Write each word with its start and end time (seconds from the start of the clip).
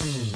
Mm-hmm. 0.00 0.29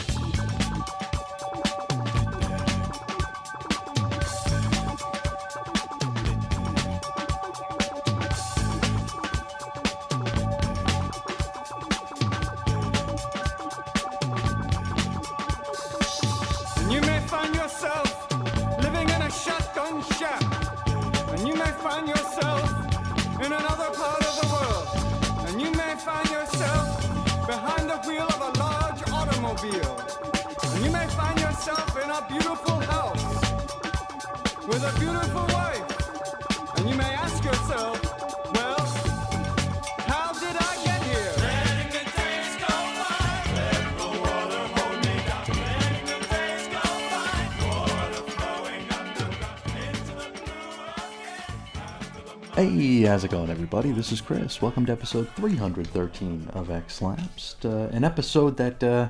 Hey, 52.55 53.01
how's 53.01 53.25
it 53.25 53.33
going, 53.33 53.51
everybody? 53.51 53.91
This 53.91 54.13
is 54.13 54.21
Chris. 54.21 54.63
Welcome 54.63 54.87
to 54.87 54.93
episode 54.93 55.29
313 55.31 56.51
of 56.53 56.71
X 56.71 57.03
Lapsed, 57.03 57.67
uh, 57.67 57.89
an 57.91 58.05
episode 58.05 58.59
that, 58.59 58.81
uh, 58.81 59.09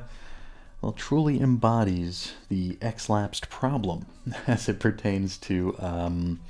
well, 0.80 0.93
truly 0.93 1.43
embodies 1.43 2.33
the 2.48 2.79
X 2.80 3.11
Lapsed 3.11 3.51
problem 3.51 4.07
as 4.47 4.67
it 4.70 4.81
pertains 4.81 5.36
to 5.36 5.77
um, 5.78 6.41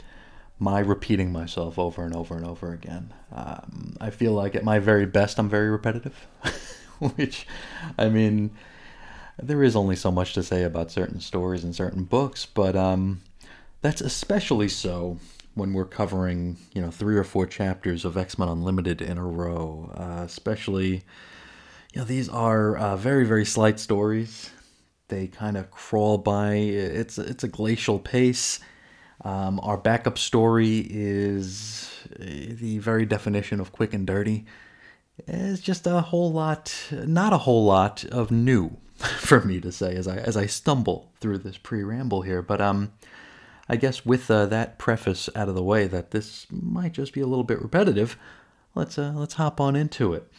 my 0.61 0.79
repeating 0.79 1.33
myself 1.33 1.81
over 1.81 2.05
and 2.05 2.15
over 2.15 2.37
and 2.37 2.47
over 2.47 2.73
again. 2.73 3.13
Um, 3.33 3.97
I 4.01 4.11
feel 4.11 4.31
like 4.31 4.55
at 4.55 4.63
my 4.63 4.79
very 4.79 5.05
best, 5.05 5.41
I'm 5.41 5.49
very 5.49 5.71
repetitive, 5.71 6.29
which, 7.17 7.45
I 7.99 8.09
mean, 8.09 8.53
there 9.43 9.65
is 9.65 9.75
only 9.75 9.97
so 9.97 10.13
much 10.13 10.33
to 10.35 10.45
say 10.45 10.63
about 10.63 10.93
certain 10.93 11.19
stories 11.19 11.65
and 11.65 11.75
certain 11.75 12.05
books, 12.05 12.47
but 12.47 12.77
um, 12.77 13.23
that's 13.81 14.01
especially 14.01 14.69
so 14.69 15.19
when 15.55 15.73
we're 15.73 15.85
covering, 15.85 16.57
you 16.75 16.83
know, 16.83 16.91
three 16.91 17.17
or 17.17 17.25
four 17.25 17.47
chapters 17.47 18.05
of 18.05 18.17
X 18.17 18.39
Men 18.39 18.49
Unlimited 18.49 19.01
in 19.01 19.19
a 19.19 19.27
row. 19.27 19.93
Uh, 19.95 20.23
especially, 20.25 21.05
you 21.93 22.01
know, 22.01 22.05
these 22.05 22.29
are 22.29 22.77
uh, 22.77 22.97
very, 22.97 23.25
very 23.25 23.45
slight 23.45 23.79
stories. 23.79 24.51
They 25.09 25.27
kind 25.27 25.57
of 25.57 25.71
crawl 25.71 26.19
by. 26.19 26.55
It's 26.55 27.19
it's 27.19 27.45
a 27.45 27.49
glacial 27.49 27.99
pace. 27.99 28.61
Um, 29.25 29.61
our 29.63 29.79
backup 29.79 30.19
story 30.19 30.87
is 30.91 31.91
the 32.19 32.79
very 32.79 33.07
definition 33.07 33.61
of 33.61 33.73
quick 33.73 33.95
and 33.95 34.07
dirty. 34.07 34.45
It's 35.27 35.61
just 35.61 35.87
a 35.87 36.01
whole 36.01 36.33
lot, 36.33 36.75
not 36.91 37.33
a 37.33 37.39
whole 37.39 37.65
lot 37.65 38.05
of 38.05 38.31
new 38.31 38.77
for 38.95 39.41
me 39.43 39.61
to 39.61 39.71
say 39.71 39.95
as 39.95 40.09
I 40.09 40.17
as 40.17 40.37
I 40.37 40.47
stumble 40.47 41.13
through 41.21 41.39
this 41.39 41.57
pre-ramble 41.57 42.23
here. 42.23 42.43
But 42.43 42.61
um, 42.61 42.93
I 43.69 43.77
guess 43.77 44.05
with 44.05 44.31
uh, 44.31 44.47
that 44.47 44.79
preface 44.79 45.29
out 45.35 45.49
of 45.49 45.55
the 45.55 45.63
way, 45.63 45.87
that 45.87 46.11
this 46.11 46.47
might 46.51 46.93
just 46.93 47.13
be 47.13 47.21
a 47.21 47.27
little 47.27 47.45
bit 47.45 47.63
repetitive. 47.63 48.19
Let's 48.75 48.99
uh, 48.99 49.13
let's 49.15 49.35
hop 49.35 49.61
on 49.61 49.77
into 49.77 50.13
it. 50.13 50.31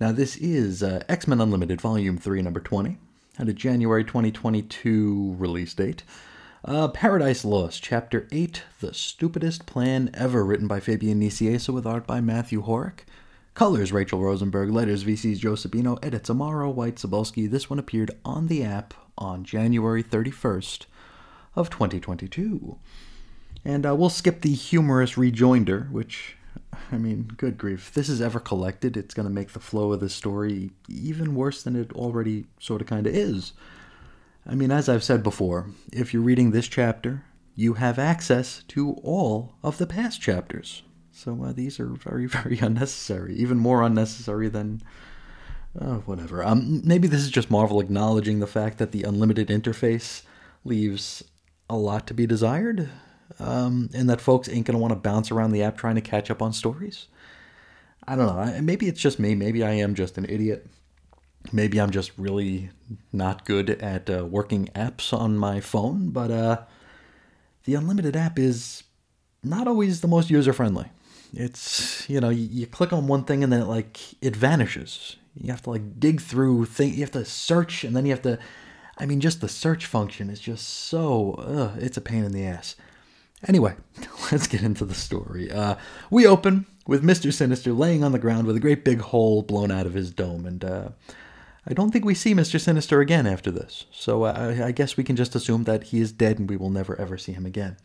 Now 0.00 0.12
this 0.12 0.36
is 0.36 0.82
uh, 0.82 1.02
X 1.08 1.28
Men 1.28 1.40
Unlimited 1.40 1.80
Volume 1.80 2.18
Three, 2.18 2.42
Number 2.42 2.60
Twenty, 2.60 2.98
had 3.38 3.48
a 3.48 3.52
January 3.52 4.04
2022 4.04 5.36
release 5.38 5.74
date. 5.74 6.02
Uh, 6.64 6.88
Paradise 6.88 7.44
Lost, 7.44 7.80
Chapter 7.80 8.26
8, 8.32 8.64
The 8.80 8.92
Stupidest 8.92 9.66
Plan 9.66 10.10
Ever, 10.14 10.44
written 10.44 10.66
by 10.66 10.80
Fabian 10.80 11.20
Nicieza 11.20 11.68
with 11.68 11.86
art 11.86 12.08
by 12.08 12.20
Matthew 12.20 12.64
Horick. 12.64 13.04
Colors, 13.54 13.92
Rachel 13.92 14.20
Rosenberg. 14.20 14.70
Letters, 14.70 15.04
VC's 15.04 15.38
Joe 15.38 15.52
Sabino. 15.52 15.96
Edits, 16.04 16.28
Amaro 16.28 16.74
White 16.74 16.96
Cebulski. 16.96 17.48
This 17.48 17.70
one 17.70 17.78
appeared 17.78 18.10
on 18.24 18.48
the 18.48 18.64
app 18.64 18.94
on 19.16 19.44
January 19.44 20.02
31st 20.02 20.86
of 21.56 21.70
2022. 21.70 22.78
And 23.64 23.84
uh, 23.84 23.96
we'll 23.96 24.10
skip 24.10 24.42
the 24.42 24.54
humorous 24.54 25.18
rejoinder, 25.18 25.88
which, 25.90 26.36
I 26.92 26.98
mean, 26.98 27.32
good 27.36 27.58
grief. 27.58 27.88
If 27.88 27.94
this 27.94 28.08
is 28.08 28.20
ever 28.20 28.38
collected, 28.38 28.96
it's 28.96 29.14
going 29.14 29.26
to 29.26 29.34
make 29.34 29.52
the 29.52 29.60
flow 29.60 29.92
of 29.92 30.00
the 30.00 30.08
story 30.08 30.70
even 30.88 31.34
worse 31.34 31.62
than 31.62 31.74
it 31.74 31.92
already 31.92 32.46
sort 32.60 32.80
of 32.80 32.86
kind 32.86 33.06
of 33.06 33.16
is. 33.16 33.52
I 34.46 34.54
mean, 34.54 34.70
as 34.70 34.88
I've 34.88 35.02
said 35.02 35.22
before, 35.24 35.66
if 35.92 36.14
you're 36.14 36.22
reading 36.22 36.52
this 36.52 36.68
chapter, 36.68 37.24
you 37.56 37.74
have 37.74 37.98
access 37.98 38.62
to 38.68 38.92
all 39.02 39.54
of 39.64 39.78
the 39.78 39.86
past 39.86 40.20
chapters. 40.20 40.82
So 41.10 41.42
uh, 41.42 41.52
these 41.52 41.80
are 41.80 41.88
very, 41.88 42.26
very 42.26 42.58
unnecessary, 42.58 43.34
even 43.36 43.58
more 43.58 43.82
unnecessary 43.82 44.48
than. 44.48 44.82
Oh, 45.78 46.02
whatever. 46.06 46.42
Um, 46.42 46.80
maybe 46.84 47.06
this 47.06 47.20
is 47.20 47.30
just 47.30 47.50
Marvel 47.50 47.80
acknowledging 47.80 48.38
the 48.38 48.46
fact 48.46 48.78
that 48.78 48.92
the 48.92 49.02
unlimited 49.02 49.48
interface 49.48 50.22
leaves 50.64 51.22
a 51.68 51.76
lot 51.76 52.06
to 52.06 52.14
be 52.14 52.26
desired, 52.26 52.88
um, 53.38 53.90
and 53.94 54.08
that 54.08 54.20
folks 54.20 54.48
ain't 54.48 54.66
gonna 54.66 54.78
want 54.78 54.92
to 54.92 54.98
bounce 54.98 55.30
around 55.30 55.52
the 55.52 55.62
app 55.62 55.76
trying 55.76 55.96
to 55.96 56.00
catch 56.00 56.30
up 56.30 56.42
on 56.42 56.52
stories. 56.52 57.06
I 58.08 58.14
don't 58.14 58.26
know. 58.26 58.60
Maybe 58.62 58.86
it's 58.86 59.00
just 59.00 59.18
me. 59.18 59.34
Maybe 59.34 59.64
I 59.64 59.72
am 59.72 59.94
just 59.94 60.16
an 60.16 60.26
idiot. 60.28 60.66
Maybe 61.52 61.80
I'm 61.80 61.90
just 61.90 62.12
really 62.16 62.70
not 63.12 63.44
good 63.44 63.70
at 63.70 64.08
uh, 64.08 64.24
working 64.24 64.68
apps 64.74 65.12
on 65.12 65.36
my 65.36 65.60
phone. 65.60 66.10
But 66.10 66.30
uh, 66.30 66.62
the 67.64 67.74
unlimited 67.74 68.16
app 68.16 68.38
is 68.38 68.84
not 69.42 69.66
always 69.66 70.00
the 70.00 70.08
most 70.08 70.30
user 70.30 70.52
friendly. 70.52 70.86
It's 71.32 72.08
you 72.08 72.20
know 72.20 72.28
you, 72.28 72.48
you 72.50 72.66
click 72.66 72.92
on 72.92 73.08
one 73.08 73.24
thing 73.24 73.42
and 73.42 73.52
then 73.52 73.62
it 73.62 73.66
like 73.66 73.98
it 74.22 74.36
vanishes. 74.36 75.16
You 75.34 75.50
have 75.50 75.62
to 75.62 75.70
like 75.70 75.98
dig 75.98 76.20
through 76.20 76.66
thing. 76.66 76.94
You 76.94 77.00
have 77.00 77.10
to 77.12 77.24
search 77.24 77.82
and 77.84 77.96
then 77.96 78.06
you 78.06 78.12
have 78.12 78.22
to. 78.22 78.38
I 78.98 79.06
mean, 79.06 79.20
just 79.20 79.40
the 79.40 79.48
search 79.48 79.86
function 79.86 80.30
is 80.30 80.40
just 80.40 80.66
so. 80.66 81.32
Uh, 81.32 81.78
it's 81.78 81.96
a 81.96 82.00
pain 82.02 82.24
in 82.24 82.32
the 82.32 82.46
ass. 82.46 82.76
Anyway, 83.46 83.76
let's 84.32 84.46
get 84.46 84.62
into 84.62 84.84
the 84.84 84.94
story. 84.94 85.52
Uh, 85.52 85.76
we 86.10 86.26
open 86.26 86.66
with 86.86 87.02
Mister 87.04 87.30
Sinister 87.30 87.72
laying 87.72 88.02
on 88.02 88.12
the 88.12 88.18
ground 88.18 88.46
with 88.46 88.56
a 88.56 88.60
great 88.60 88.84
big 88.84 89.00
hole 89.00 89.42
blown 89.42 89.70
out 89.70 89.86
of 89.86 89.94
his 89.94 90.10
dome, 90.10 90.46
and 90.46 90.64
uh, 90.64 90.88
I 91.66 91.74
don't 91.74 91.90
think 91.90 92.04
we 92.04 92.14
see 92.14 92.32
Mister 92.32 92.58
Sinister 92.58 93.00
again 93.00 93.26
after 93.26 93.50
this. 93.50 93.84
So 93.90 94.24
uh, 94.24 94.54
I, 94.58 94.66
I 94.66 94.72
guess 94.72 94.96
we 94.96 95.04
can 95.04 95.16
just 95.16 95.34
assume 95.34 95.64
that 95.64 95.84
he 95.84 96.00
is 96.00 96.12
dead 96.12 96.38
and 96.38 96.48
we 96.48 96.56
will 96.56 96.70
never 96.70 96.98
ever 96.98 97.18
see 97.18 97.32
him 97.32 97.44
again. 97.44 97.76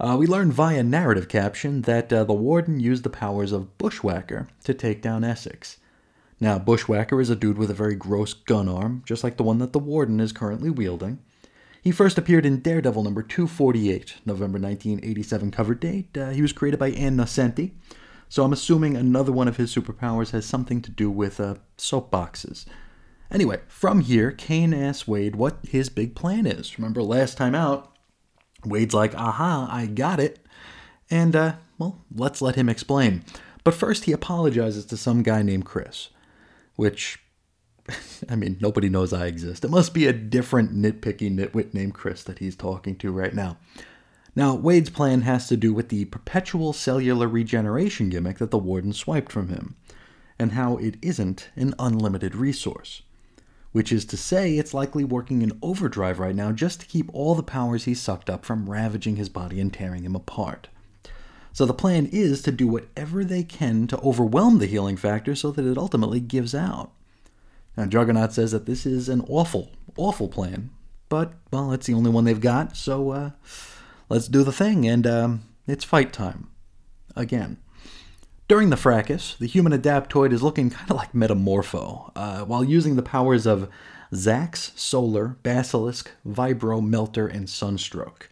Uh, 0.00 0.16
we 0.16 0.28
learn 0.28 0.52
via 0.52 0.84
narrative 0.84 1.28
caption 1.28 1.82
that 1.82 2.12
uh, 2.12 2.22
the 2.22 2.32
warden 2.32 2.78
used 2.78 3.02
the 3.02 3.10
powers 3.10 3.50
of 3.50 3.76
Bushwhacker 3.78 4.46
to 4.62 4.72
take 4.72 5.02
down 5.02 5.24
Essex. 5.24 5.78
Now, 6.40 6.58
Bushwhacker 6.58 7.20
is 7.20 7.30
a 7.30 7.36
dude 7.36 7.58
with 7.58 7.70
a 7.70 7.74
very 7.74 7.94
gross 7.94 8.32
gun 8.32 8.68
arm, 8.68 9.02
just 9.04 9.24
like 9.24 9.36
the 9.36 9.42
one 9.42 9.58
that 9.58 9.72
the 9.72 9.78
warden 9.78 10.20
is 10.20 10.32
currently 10.32 10.70
wielding. 10.70 11.18
He 11.82 11.90
first 11.90 12.18
appeared 12.18 12.46
in 12.46 12.60
Daredevil 12.60 13.02
number 13.02 13.22
248, 13.22 14.16
November 14.24 14.58
1987 14.58 15.50
cover 15.50 15.74
date. 15.74 16.16
Uh, 16.16 16.30
he 16.30 16.42
was 16.42 16.52
created 16.52 16.78
by 16.78 16.90
Ann 16.90 17.16
Nocenti, 17.16 17.72
so 18.28 18.44
I'm 18.44 18.52
assuming 18.52 18.96
another 18.96 19.32
one 19.32 19.48
of 19.48 19.56
his 19.56 19.74
superpowers 19.74 20.30
has 20.30 20.44
something 20.44 20.82
to 20.82 20.90
do 20.90 21.10
with 21.10 21.40
uh, 21.40 21.56
soapboxes. 21.76 22.66
Anyway, 23.30 23.60
from 23.68 24.00
here, 24.00 24.30
Cain 24.30 24.72
asks 24.72 25.08
Wade 25.08 25.36
what 25.36 25.58
his 25.68 25.88
big 25.88 26.14
plan 26.14 26.46
is. 26.46 26.78
Remember 26.78 27.02
last 27.02 27.36
time 27.36 27.54
out, 27.54 27.96
Wade's 28.64 28.94
like, 28.94 29.14
aha, 29.14 29.68
I 29.70 29.86
got 29.86 30.20
it. 30.20 30.40
And, 31.10 31.36
uh, 31.36 31.54
well, 31.78 32.04
let's 32.14 32.42
let 32.42 32.54
him 32.54 32.68
explain. 32.68 33.24
But 33.64 33.74
first, 33.74 34.04
he 34.04 34.12
apologizes 34.12 34.86
to 34.86 34.96
some 34.96 35.22
guy 35.22 35.42
named 35.42 35.64
Chris, 35.64 36.08
which, 36.78 37.18
I 38.30 38.36
mean, 38.36 38.56
nobody 38.60 38.88
knows 38.88 39.12
I 39.12 39.26
exist. 39.26 39.64
It 39.64 39.70
must 39.70 39.92
be 39.92 40.06
a 40.06 40.12
different 40.12 40.72
nitpicky 40.72 41.28
nitwit 41.28 41.74
named 41.74 41.94
Chris 41.94 42.22
that 42.22 42.38
he's 42.38 42.54
talking 42.54 42.94
to 42.98 43.10
right 43.10 43.34
now. 43.34 43.58
Now, 44.36 44.54
Wade's 44.54 44.90
plan 44.90 45.22
has 45.22 45.48
to 45.48 45.56
do 45.56 45.74
with 45.74 45.88
the 45.88 46.04
perpetual 46.04 46.72
cellular 46.72 47.26
regeneration 47.26 48.08
gimmick 48.08 48.38
that 48.38 48.52
the 48.52 48.58
warden 48.58 48.92
swiped 48.92 49.32
from 49.32 49.48
him, 49.48 49.74
and 50.38 50.52
how 50.52 50.76
it 50.76 50.94
isn't 51.02 51.50
an 51.56 51.74
unlimited 51.80 52.36
resource 52.36 53.02
which 53.72 53.92
is 53.92 54.04
to 54.06 54.16
say 54.16 54.56
it's 54.56 54.74
likely 54.74 55.04
working 55.04 55.42
in 55.42 55.58
overdrive 55.62 56.18
right 56.18 56.34
now 56.34 56.52
just 56.52 56.80
to 56.80 56.86
keep 56.86 57.12
all 57.12 57.34
the 57.34 57.42
powers 57.42 57.84
he 57.84 57.94
sucked 57.94 58.30
up 58.30 58.44
from 58.44 58.70
ravaging 58.70 59.16
his 59.16 59.28
body 59.28 59.60
and 59.60 59.72
tearing 59.72 60.04
him 60.04 60.16
apart. 60.16 60.68
So 61.52 61.66
the 61.66 61.74
plan 61.74 62.06
is 62.06 62.42
to 62.42 62.52
do 62.52 62.68
whatever 62.68 63.24
they 63.24 63.42
can 63.42 63.86
to 63.88 64.00
overwhelm 64.00 64.58
the 64.58 64.66
healing 64.66 64.96
factor 64.96 65.34
so 65.34 65.50
that 65.50 65.64
it 65.64 65.78
ultimately 65.78 66.20
gives 66.20 66.54
out. 66.54 66.92
Now, 67.76 67.86
Juggernaut 67.86 68.32
says 68.32 68.52
that 68.52 68.66
this 68.66 68.84
is 68.86 69.08
an 69.08 69.24
awful, 69.28 69.70
awful 69.96 70.28
plan, 70.28 70.70
but, 71.08 71.34
well, 71.52 71.72
it's 71.72 71.86
the 71.86 71.94
only 71.94 72.10
one 72.10 72.24
they've 72.24 72.40
got, 72.40 72.76
so 72.76 73.10
uh, 73.10 73.30
let's 74.08 74.28
do 74.28 74.42
the 74.42 74.52
thing, 74.52 74.86
and 74.86 75.06
um, 75.06 75.42
it's 75.66 75.84
fight 75.84 76.12
time. 76.12 76.48
Again. 77.16 77.58
During 78.48 78.70
the 78.70 78.76
fracas, 78.76 79.36
the 79.38 79.46
human 79.46 79.72
adaptoid 79.72 80.32
is 80.32 80.42
looking 80.42 80.70
kind 80.70 80.90
of 80.90 80.96
like 80.96 81.12
Metamorpho, 81.12 82.12
uh, 82.16 82.44
while 82.44 82.64
using 82.64 82.96
the 82.96 83.02
powers 83.02 83.46
of 83.46 83.68
Zax, 84.12 84.76
Solar, 84.78 85.36
Basilisk, 85.42 86.10
Vibro, 86.26 86.82
Melter, 86.82 87.26
and 87.26 87.48
Sunstroke. 87.48 88.30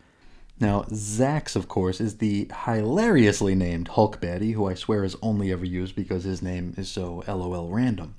Now, 0.58 0.82
Zax, 0.85 1.55
of 1.55 1.69
course, 1.69 2.00
is 2.00 2.17
the 2.17 2.50
hilariously 2.64 3.55
named 3.55 3.88
Hulk 3.88 4.20
baddie, 4.20 4.55
who 4.55 4.67
I 4.67 4.75
swear 4.75 5.05
is 5.05 5.17
only 5.20 5.53
ever 5.53 5.67
used 5.67 5.94
because 5.94 6.25
his 6.25 6.41
name 6.41 6.73
is 6.79 6.88
so 6.88 7.23
LOL 7.29 7.70
random. 7.70 8.14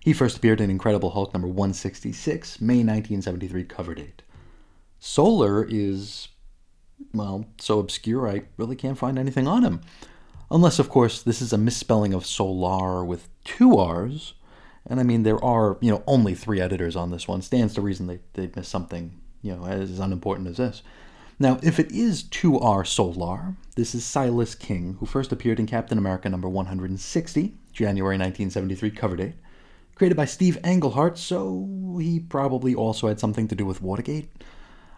He 0.00 0.14
first 0.14 0.38
appeared 0.38 0.60
in 0.60 0.70
Incredible 0.70 1.10
Hulk 1.10 1.34
number 1.34 1.48
166, 1.48 2.60
May 2.60 2.76
1973 2.76 3.64
cover 3.64 3.94
date. 3.94 4.22
Solar 4.98 5.66
is, 5.68 6.28
well, 7.12 7.46
so 7.58 7.78
obscure 7.78 8.28
I 8.28 8.44
really 8.56 8.76
can't 8.76 8.98
find 8.98 9.18
anything 9.18 9.46
on 9.46 9.62
him. 9.62 9.82
Unless, 10.50 10.78
of 10.78 10.88
course, 10.88 11.22
this 11.22 11.42
is 11.42 11.52
a 11.52 11.58
misspelling 11.58 12.14
of 12.14 12.24
solar 12.24 13.04
with 13.04 13.28
two 13.44 13.76
R's. 13.76 14.34
And 14.86 15.00
I 15.00 15.02
mean, 15.02 15.22
there 15.22 15.42
are, 15.42 15.76
you 15.80 15.90
know, 15.90 16.02
only 16.06 16.34
three 16.34 16.60
editors 16.60 16.96
on 16.96 17.10
this 17.10 17.26
one. 17.28 17.42
Stands 17.42 17.74
to 17.74 17.80
reason 17.80 18.06
they, 18.06 18.20
they 18.34 18.50
missed 18.54 18.70
something, 18.70 19.20
you 19.42 19.54
know, 19.54 19.66
as 19.66 19.98
unimportant 19.98 20.48
as 20.48 20.58
this. 20.58 20.82
Now, 21.38 21.58
if 21.62 21.80
it 21.80 21.90
is 21.90 22.22
2R 22.22 22.86
Solar, 22.86 23.56
this 23.74 23.94
is 23.94 24.04
Silas 24.04 24.54
King, 24.54 24.96
who 25.00 25.06
first 25.06 25.32
appeared 25.32 25.58
in 25.58 25.66
Captain 25.66 25.98
America 25.98 26.28
number 26.28 26.48
160, 26.48 27.54
January 27.72 28.16
1973 28.16 28.90
cover 28.92 29.16
date. 29.16 29.34
Created 29.96 30.16
by 30.16 30.26
Steve 30.26 30.58
Englehart, 30.64 31.18
so 31.18 31.96
he 32.00 32.20
probably 32.20 32.74
also 32.74 33.08
had 33.08 33.18
something 33.18 33.48
to 33.48 33.54
do 33.54 33.66
with 33.66 33.82
Watergate. 33.82 34.30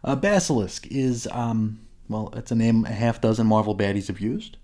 Uh, 0.04 0.14
Basilisk 0.14 0.86
is, 0.88 1.26
um, 1.32 1.80
well, 2.08 2.32
it's 2.34 2.50
a 2.50 2.54
name 2.54 2.84
a 2.84 2.92
half 2.92 3.20
dozen 3.20 3.46
Marvel 3.46 3.76
baddies 3.76 4.08
have 4.08 4.20
used. 4.20 4.58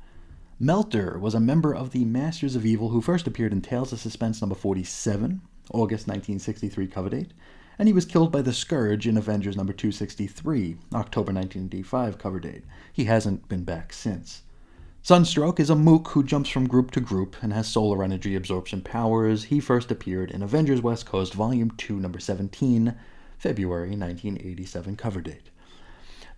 Melter 0.60 1.18
was 1.18 1.34
a 1.34 1.40
member 1.40 1.74
of 1.74 1.90
the 1.90 2.04
Masters 2.04 2.54
of 2.54 2.66
Evil 2.66 2.90
who 2.90 3.00
first 3.00 3.26
appeared 3.26 3.52
in 3.52 3.62
Tales 3.62 3.92
of 3.92 4.00
Suspense 4.00 4.40
number 4.40 4.54
47, 4.54 5.40
August 5.70 6.06
1963 6.06 6.86
cover 6.86 7.08
date 7.08 7.32
and 7.82 7.88
he 7.88 7.92
was 7.92 8.04
killed 8.04 8.30
by 8.30 8.40
the 8.40 8.52
Scourge 8.52 9.08
in 9.08 9.16
Avengers 9.16 9.56
number 9.56 9.72
263, 9.72 10.76
October 10.94 11.32
1985 11.32 12.16
cover 12.16 12.38
date. 12.38 12.62
He 12.92 13.06
hasn't 13.06 13.48
been 13.48 13.64
back 13.64 13.92
since. 13.92 14.42
Sunstroke 15.02 15.58
is 15.58 15.68
a 15.68 15.74
mook 15.74 16.10
who 16.10 16.22
jumps 16.22 16.48
from 16.48 16.68
group 16.68 16.92
to 16.92 17.00
group 17.00 17.34
and 17.42 17.52
has 17.52 17.66
solar 17.66 18.04
energy 18.04 18.36
absorption 18.36 18.82
powers. 18.82 19.42
He 19.42 19.58
first 19.58 19.90
appeared 19.90 20.30
in 20.30 20.44
Avengers 20.44 20.80
West 20.80 21.06
Coast 21.06 21.34
Volume 21.34 21.72
2, 21.72 21.98
number 21.98 22.20
17, 22.20 22.94
February 23.36 23.96
1987 23.96 24.94
cover 24.94 25.20
date. 25.20 25.50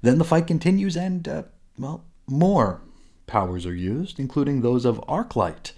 Then 0.01 0.17
the 0.17 0.25
fight 0.25 0.47
continues, 0.47 0.97
and, 0.97 1.29
uh, 1.29 1.43
well, 1.79 2.07
more 2.27 2.81
powers 3.27 3.67
are 3.67 3.75
used, 3.75 4.19
including 4.19 4.63
those 4.63 4.87
of 4.87 4.99
Arclight. 5.07 5.73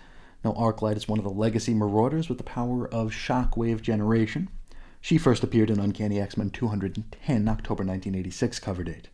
Now, 0.44 0.52
Arclight 0.52 0.96
is 0.96 1.08
one 1.08 1.18
of 1.18 1.24
the 1.24 1.30
legacy 1.32 1.74
Marauders 1.74 2.28
with 2.28 2.38
the 2.38 2.44
power 2.44 2.86
of 2.86 3.10
shockwave 3.10 3.82
generation. 3.82 4.48
She 5.06 5.18
first 5.18 5.44
appeared 5.44 5.70
in 5.70 5.78
Uncanny 5.78 6.20
X 6.20 6.36
Men 6.36 6.50
210, 6.50 7.48
October 7.48 7.84
1986 7.84 8.58
cover 8.58 8.82
date. 8.82 9.08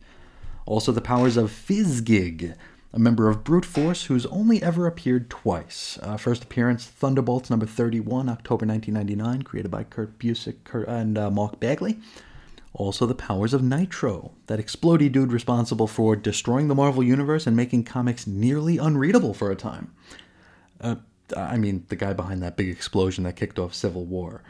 Also, 0.65 0.91
the 0.91 1.01
powers 1.01 1.37
of 1.37 1.51
Fizzgig, 1.51 2.55
a 2.91 2.97
member 2.97 3.29
of 3.29 3.43
Brute 3.43 3.63
Force 3.63 4.05
who's 4.05 4.25
only 4.25 4.63
ever 4.63 4.87
appeared 4.87 5.29
twice. 5.29 5.99
Uh, 6.01 6.17
first 6.17 6.45
appearance, 6.45 6.87
Thunderbolts 6.87 7.51
number 7.51 7.67
31, 7.67 8.27
October 8.27 8.65
1999, 8.65 9.43
created 9.43 9.69
by 9.69 9.83
Kurt 9.83 10.17
Busiek 10.17 10.55
Kurt, 10.63 10.87
and 10.87 11.15
uh, 11.15 11.29
Mark 11.29 11.59
Bagley. 11.59 11.99
Also, 12.73 13.05
the 13.05 13.13
powers 13.13 13.53
of 13.53 13.61
Nitro, 13.61 14.31
that 14.47 14.59
explodey 14.59 15.11
dude 15.11 15.31
responsible 15.31 15.85
for 15.85 16.15
destroying 16.15 16.69
the 16.69 16.73
Marvel 16.73 17.03
Universe 17.03 17.45
and 17.45 17.55
making 17.55 17.83
comics 17.83 18.25
nearly 18.25 18.79
unreadable 18.79 19.35
for 19.35 19.51
a 19.51 19.55
time. 19.55 19.93
Uh, 20.81 20.95
I 21.37 21.57
mean, 21.57 21.85
the 21.89 21.95
guy 21.95 22.13
behind 22.13 22.41
that 22.41 22.57
big 22.57 22.69
explosion 22.69 23.25
that 23.25 23.35
kicked 23.35 23.59
off 23.59 23.75
Civil 23.75 24.05
War 24.05 24.41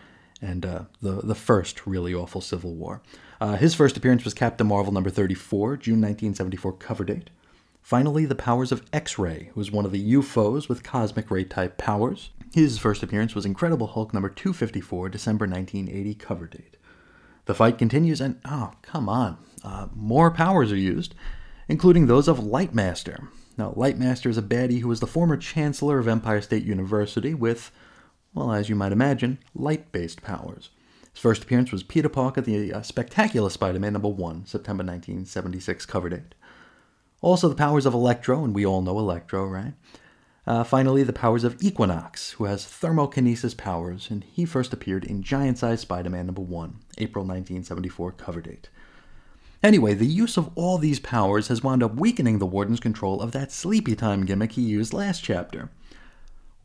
and 0.43 0.65
uh, 0.65 0.83
the 1.01 1.21
the 1.23 1.35
first 1.35 1.87
really 1.87 2.13
awful 2.13 2.41
Civil 2.41 2.75
War. 2.75 3.01
Uh, 3.39 3.55
his 3.55 3.73
first 3.73 3.97
appearance 3.97 4.23
was 4.23 4.33
Captain 4.33 4.67
Marvel 4.67 4.93
number 4.93 5.09
34, 5.09 5.77
June 5.77 6.01
1974 6.01 6.73
cover 6.73 7.03
date. 7.03 7.29
Finally, 7.81 8.25
the 8.25 8.35
powers 8.35 8.71
of 8.71 8.85
X-Ray, 8.93 9.49
who 9.53 9.59
was 9.59 9.71
one 9.71 9.85
of 9.85 9.91
the 9.91 9.99
U-Foes 9.99 10.69
with 10.69 10.83
cosmic 10.83 11.29
ray 11.29 11.43
type 11.43 11.77
powers. 11.77 12.29
His 12.53 12.77
first 12.77 13.03
appearance 13.03 13.35
was 13.35 13.45
Incredible 13.45 13.87
Hulk 13.87 14.13
number 14.13 14.29
254, 14.29 15.09
December 15.09 15.45
1980 15.45 16.15
cover 16.15 16.47
date. 16.47 16.77
The 17.45 17.53
fight 17.53 17.77
continues, 17.77 18.21
and 18.21 18.39
oh, 18.45 18.71
come 18.81 19.09
on, 19.09 19.37
uh, 19.65 19.87
more 19.93 20.31
powers 20.31 20.71
are 20.71 20.77
used, 20.77 21.13
including 21.67 22.07
those 22.07 22.29
of 22.29 22.39
Lightmaster. 22.39 23.27
Now, 23.57 23.71
Lightmaster 23.71 24.27
is 24.27 24.37
a 24.37 24.41
baddie 24.41 24.79
who 24.79 24.87
was 24.87 25.01
the 25.01 25.07
former 25.07 25.35
chancellor 25.35 25.99
of 25.99 26.07
Empire 26.07 26.41
State 26.41 26.63
University 26.63 27.33
with 27.33 27.69
well, 28.33 28.51
as 28.51 28.69
you 28.69 28.75
might 28.75 28.91
imagine, 28.91 29.39
light 29.53 29.91
based 29.91 30.21
powers. 30.21 30.69
His 31.11 31.21
first 31.21 31.43
appearance 31.43 31.71
was 31.71 31.83
Peter 31.83 32.09
Parker, 32.09 32.41
the 32.41 32.73
uh, 32.73 32.81
Spectacular 32.81 33.49
Spider 33.49 33.79
Man 33.79 33.93
number 33.93 34.07
1, 34.07 34.45
September 34.45 34.83
1976 34.83 35.85
cover 35.85 36.09
date. 36.09 36.35
Also, 37.21 37.47
the 37.47 37.55
powers 37.55 37.85
of 37.85 37.93
Electro, 37.93 38.43
and 38.43 38.53
we 38.53 38.65
all 38.65 38.81
know 38.81 38.97
Electro, 38.97 39.45
right? 39.45 39.73
Uh, 40.45 40.63
finally, 40.63 41.03
the 41.03 41.13
powers 41.13 41.45
of 41.45 41.61
Equinox, 41.61 42.31
who 42.31 42.45
has 42.45 42.65
thermokinesis 42.65 43.55
powers, 43.55 44.09
and 44.09 44.25
he 44.25 44.43
first 44.43 44.73
appeared 44.73 45.05
in 45.05 45.23
Giant 45.23 45.57
Size 45.57 45.81
Spider 45.81 46.09
Man 46.09 46.25
number 46.25 46.41
1, 46.41 46.79
April 46.97 47.23
1974 47.23 48.11
cover 48.13 48.41
date. 48.41 48.69
Anyway, 49.61 49.93
the 49.93 50.05
use 50.05 50.35
of 50.35 50.49
all 50.55 50.77
these 50.77 50.99
powers 50.99 51.47
has 51.47 51.63
wound 51.63 51.81
up 51.81 51.95
weakening 51.95 52.39
the 52.39 52.45
Warden's 52.45 52.81
control 52.81 53.21
of 53.21 53.31
that 53.31 53.51
sleepy 53.51 53.95
time 53.95 54.25
gimmick 54.25 54.53
he 54.53 54.61
used 54.61 54.91
last 54.91 55.23
chapter 55.23 55.69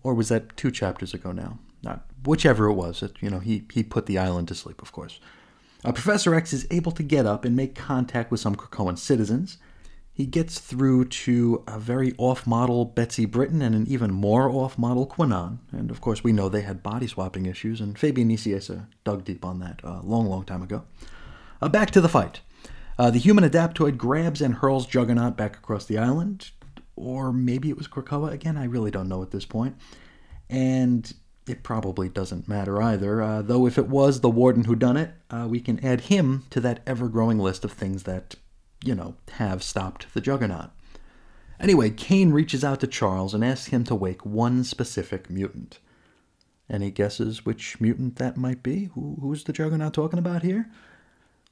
or 0.02 0.14
was 0.14 0.28
that 0.28 0.56
two 0.56 0.70
chapters 0.70 1.14
ago 1.14 1.32
now? 1.32 1.58
Not, 1.82 2.06
whichever 2.24 2.66
it 2.66 2.74
was, 2.74 3.02
it, 3.02 3.16
you 3.20 3.30
know, 3.30 3.38
he, 3.38 3.64
he 3.72 3.82
put 3.82 4.06
the 4.06 4.18
island 4.18 4.48
to 4.48 4.54
sleep, 4.54 4.82
of 4.82 4.92
course. 4.92 5.20
Uh, 5.84 5.92
Professor 5.92 6.34
X 6.34 6.52
is 6.52 6.66
able 6.70 6.92
to 6.92 7.02
get 7.02 7.26
up 7.26 7.44
and 7.44 7.54
make 7.54 7.74
contact 7.74 8.30
with 8.30 8.40
some 8.40 8.56
Krakoan 8.56 8.98
citizens. 8.98 9.58
He 10.12 10.26
gets 10.26 10.58
through 10.58 11.04
to 11.04 11.62
a 11.68 11.78
very 11.78 12.12
off 12.18 12.44
model 12.44 12.84
Betsy 12.84 13.24
Britton 13.24 13.62
and 13.62 13.76
an 13.76 13.86
even 13.86 14.12
more 14.12 14.50
off 14.50 14.76
model 14.76 15.06
Kwannon. 15.06 15.58
And 15.70 15.92
of 15.92 16.00
course, 16.00 16.24
we 16.24 16.32
know 16.32 16.48
they 16.48 16.62
had 16.62 16.82
body 16.82 17.06
swapping 17.06 17.46
issues, 17.46 17.80
and 17.80 17.96
Fabian 17.96 18.28
Nicieza 18.28 18.86
dug 19.04 19.24
deep 19.24 19.44
on 19.44 19.60
that 19.60 19.80
a 19.84 19.88
uh, 19.88 20.00
long, 20.02 20.26
long 20.26 20.44
time 20.44 20.62
ago. 20.62 20.82
Uh, 21.62 21.68
back 21.68 21.92
to 21.92 22.00
the 22.00 22.08
fight. 22.08 22.40
Uh, 22.98 23.10
the 23.10 23.20
human 23.20 23.44
adaptoid 23.44 23.96
grabs 23.96 24.42
and 24.42 24.56
hurls 24.56 24.86
Juggernaut 24.86 25.36
back 25.36 25.56
across 25.56 25.84
the 25.84 25.98
island 25.98 26.50
or 26.98 27.32
maybe 27.32 27.70
it 27.70 27.78
was 27.78 27.88
Krakoa. 27.88 28.32
Again, 28.32 28.56
I 28.56 28.64
really 28.64 28.90
don't 28.90 29.08
know 29.08 29.22
at 29.22 29.30
this 29.30 29.44
point. 29.44 29.76
And 30.50 31.12
it 31.46 31.62
probably 31.62 32.08
doesn't 32.08 32.48
matter 32.48 32.82
either. 32.82 33.22
Uh, 33.22 33.42
though 33.42 33.66
if 33.66 33.78
it 33.78 33.88
was 33.88 34.20
the 34.20 34.30
warden 34.30 34.64
who 34.64 34.74
done 34.74 34.96
it, 34.96 35.12
uh, 35.30 35.46
we 35.48 35.60
can 35.60 35.84
add 35.84 36.02
him 36.02 36.44
to 36.50 36.60
that 36.60 36.82
ever-growing 36.86 37.38
list 37.38 37.64
of 37.64 37.72
things 37.72 38.02
that, 38.02 38.34
you 38.84 38.94
know, 38.94 39.14
have 39.32 39.62
stopped 39.62 40.12
the 40.14 40.20
Juggernaut. 40.20 40.70
Anyway, 41.60 41.90
Kane 41.90 42.30
reaches 42.30 42.62
out 42.62 42.80
to 42.80 42.86
Charles 42.86 43.34
and 43.34 43.44
asks 43.44 43.68
him 43.68 43.84
to 43.84 43.94
wake 43.94 44.24
one 44.24 44.62
specific 44.62 45.28
mutant. 45.28 45.80
Any 46.70 46.90
guesses 46.90 47.46
which 47.46 47.80
mutant 47.80 48.16
that 48.16 48.36
might 48.36 48.62
be? 48.62 48.90
Who, 48.94 49.16
who's 49.20 49.44
the 49.44 49.52
Juggernaut 49.52 49.94
talking 49.94 50.18
about 50.18 50.42
here? 50.42 50.70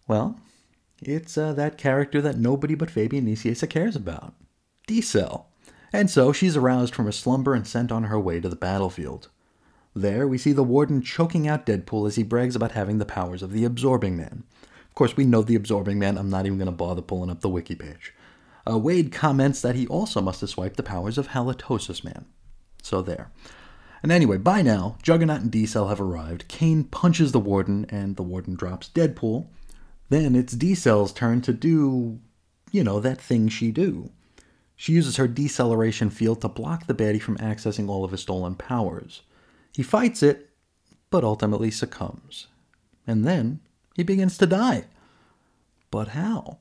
Well, 0.06 0.38
it's 1.02 1.36
uh, 1.36 1.54
that 1.54 1.78
character 1.78 2.20
that 2.20 2.38
nobody 2.38 2.74
but 2.74 2.90
Fabian 2.90 3.26
Nicieza 3.26 3.68
cares 3.68 3.96
about. 3.96 4.34
D-Cell. 4.86 5.48
And 5.92 6.10
so 6.10 6.32
she's 6.32 6.56
aroused 6.56 6.94
from 6.94 7.06
her 7.06 7.12
slumber 7.12 7.54
and 7.54 7.66
sent 7.66 7.92
on 7.92 8.04
her 8.04 8.18
way 8.18 8.40
to 8.40 8.48
the 8.48 8.56
battlefield. 8.56 9.28
There, 9.94 10.28
we 10.28 10.36
see 10.36 10.52
the 10.52 10.62
Warden 10.62 11.00
choking 11.00 11.48
out 11.48 11.64
Deadpool 11.64 12.06
as 12.06 12.16
he 12.16 12.22
brags 12.22 12.54
about 12.54 12.72
having 12.72 12.98
the 12.98 13.06
powers 13.06 13.42
of 13.42 13.52
the 13.52 13.64
Absorbing 13.64 14.16
Man. 14.16 14.44
Of 14.88 14.94
course, 14.94 15.16
we 15.16 15.24
know 15.24 15.42
the 15.42 15.54
Absorbing 15.54 15.98
Man, 15.98 16.18
I'm 16.18 16.30
not 16.30 16.44
even 16.44 16.58
going 16.58 16.66
to 16.66 16.72
bother 16.72 17.02
pulling 17.02 17.30
up 17.30 17.40
the 17.40 17.48
wiki 17.48 17.74
page. 17.74 18.12
Uh, 18.68 18.78
Wade 18.78 19.12
comments 19.12 19.60
that 19.62 19.74
he 19.74 19.86
also 19.86 20.20
must 20.20 20.40
have 20.40 20.50
swiped 20.50 20.76
the 20.76 20.82
powers 20.82 21.18
of 21.18 21.28
Halitosis 21.28 22.04
Man. 22.04 22.26
So 22.82 23.00
there. 23.00 23.30
And 24.02 24.12
anyway, 24.12 24.36
by 24.36 24.62
now, 24.62 24.98
Juggernaut 25.02 25.40
and 25.40 25.50
D-Cell 25.50 25.88
have 25.88 26.00
arrived. 26.00 26.48
Cain 26.48 26.84
punches 26.84 27.32
the 27.32 27.40
Warden, 27.40 27.86
and 27.88 28.16
the 28.16 28.22
Warden 28.22 28.54
drops 28.54 28.90
Deadpool. 28.90 29.46
Then 30.10 30.34
it's 30.34 30.52
D-Cell's 30.52 31.12
turn 31.12 31.40
to 31.42 31.52
do, 31.52 32.20
you 32.70 32.84
know, 32.84 33.00
that 33.00 33.20
thing 33.20 33.48
she 33.48 33.70
do. 33.72 34.10
She 34.76 34.92
uses 34.92 35.16
her 35.16 35.26
deceleration 35.26 36.10
field 36.10 36.42
to 36.42 36.48
block 36.48 36.86
the 36.86 36.94
baddie 36.94 37.20
from 37.20 37.38
accessing 37.38 37.88
all 37.88 38.04
of 38.04 38.10
his 38.10 38.20
stolen 38.20 38.54
powers. 38.54 39.22
He 39.72 39.82
fights 39.82 40.22
it, 40.22 40.50
but 41.10 41.24
ultimately 41.24 41.70
succumbs. 41.70 42.46
And 43.06 43.24
then 43.24 43.60
he 43.94 44.02
begins 44.02 44.36
to 44.38 44.46
die. 44.46 44.84
But 45.90 46.08
how? 46.08 46.58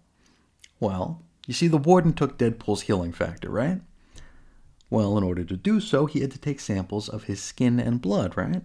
Well, 0.79 1.21
you 1.45 1.53
see, 1.53 1.67
the 1.67 1.77
warden 1.77 2.13
took 2.13 2.37
Deadpool's 2.37 2.83
healing 2.83 3.11
factor, 3.11 3.49
right? 3.49 3.81
Well, 4.89 5.17
in 5.17 5.23
order 5.23 5.43
to 5.43 5.57
do 5.57 5.81
so, 5.81 6.05
he 6.05 6.21
had 6.21 6.31
to 6.31 6.37
take 6.37 6.59
samples 6.59 7.09
of 7.09 7.23
his 7.23 7.41
skin 7.41 7.79
and 7.79 8.01
blood, 8.01 8.37
right? 8.37 8.63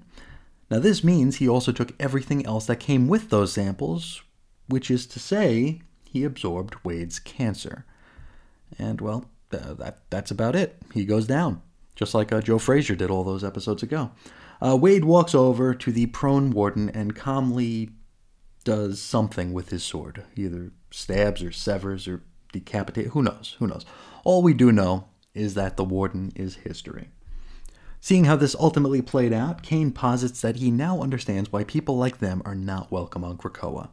Now, 0.71 0.79
this 0.79 1.03
means 1.03 1.37
he 1.37 1.49
also 1.49 1.73
took 1.73 1.95
everything 2.01 2.47
else 2.47 2.67
that 2.67 2.77
came 2.77 3.09
with 3.09 3.31
those 3.31 3.53
samples, 3.53 4.23
which 4.69 4.91
is 4.91 5.07
to 5.09 5.19
say, 5.19 5.81
he 6.05 6.23
absorbed 6.23 6.77
Wade's 6.85 7.19
cancer. 7.19 7.85
And, 8.79 9.01
well, 9.01 9.25
that 9.51 9.99
that's 10.11 10.31
about 10.31 10.57
it. 10.57 10.81
He 10.93 11.05
goes 11.05 11.27
down, 11.27 11.63
just 11.95 12.15
like 12.15 12.33
uh, 12.33 12.41
Joe 12.41 12.59
Frazier 12.59 12.95
did 12.95 13.11
all 13.11 13.25
those 13.25 13.45
episodes 13.45 13.83
ago. 13.83 14.11
Uh, 14.61 14.77
Wade 14.77 15.05
walks 15.05 15.35
over 15.35 15.75
to 15.75 15.93
the 15.93 16.07
prone 16.07 16.51
warden 16.51 16.91
and 16.91 17.17
calmly, 17.17 17.91
does 18.65 19.01
something 19.01 19.53
with 19.53 19.71
his 19.71 19.83
sword, 19.83 20.25
either 20.37 20.73
stabs 20.91 21.43
or 21.43 21.53
severs 21.53 22.07
or 22.07 22.23
decapitates. 22.53 23.13
Who 23.13 23.23
knows? 23.23 23.57
Who 23.59 23.67
knows? 23.67 23.87
All 24.25 24.43
we 24.43 24.55
do 24.55 24.71
know 24.71 25.07
is 25.35 25.55
that 25.55 25.77
the 25.77 25.85
warden 25.85 26.33
is 26.35 26.57
history. 26.57 27.09
Seeing 28.01 28.25
how 28.25 28.37
this 28.37 28.57
ultimately 28.59 29.03
played 29.03 29.33
out, 29.33 29.63
Cain 29.63 29.93
posits 29.93 30.41
that 30.41 30.57
he 30.57 30.71
now 30.71 31.01
understands 31.01 31.53
why 31.53 31.65
people 31.65 31.97
like 31.97 32.19
them 32.19 32.43
are 32.45 32.55
not 32.55 32.91
welcome 32.91 33.25
on 33.25 33.37
Krakoa. 33.37 33.91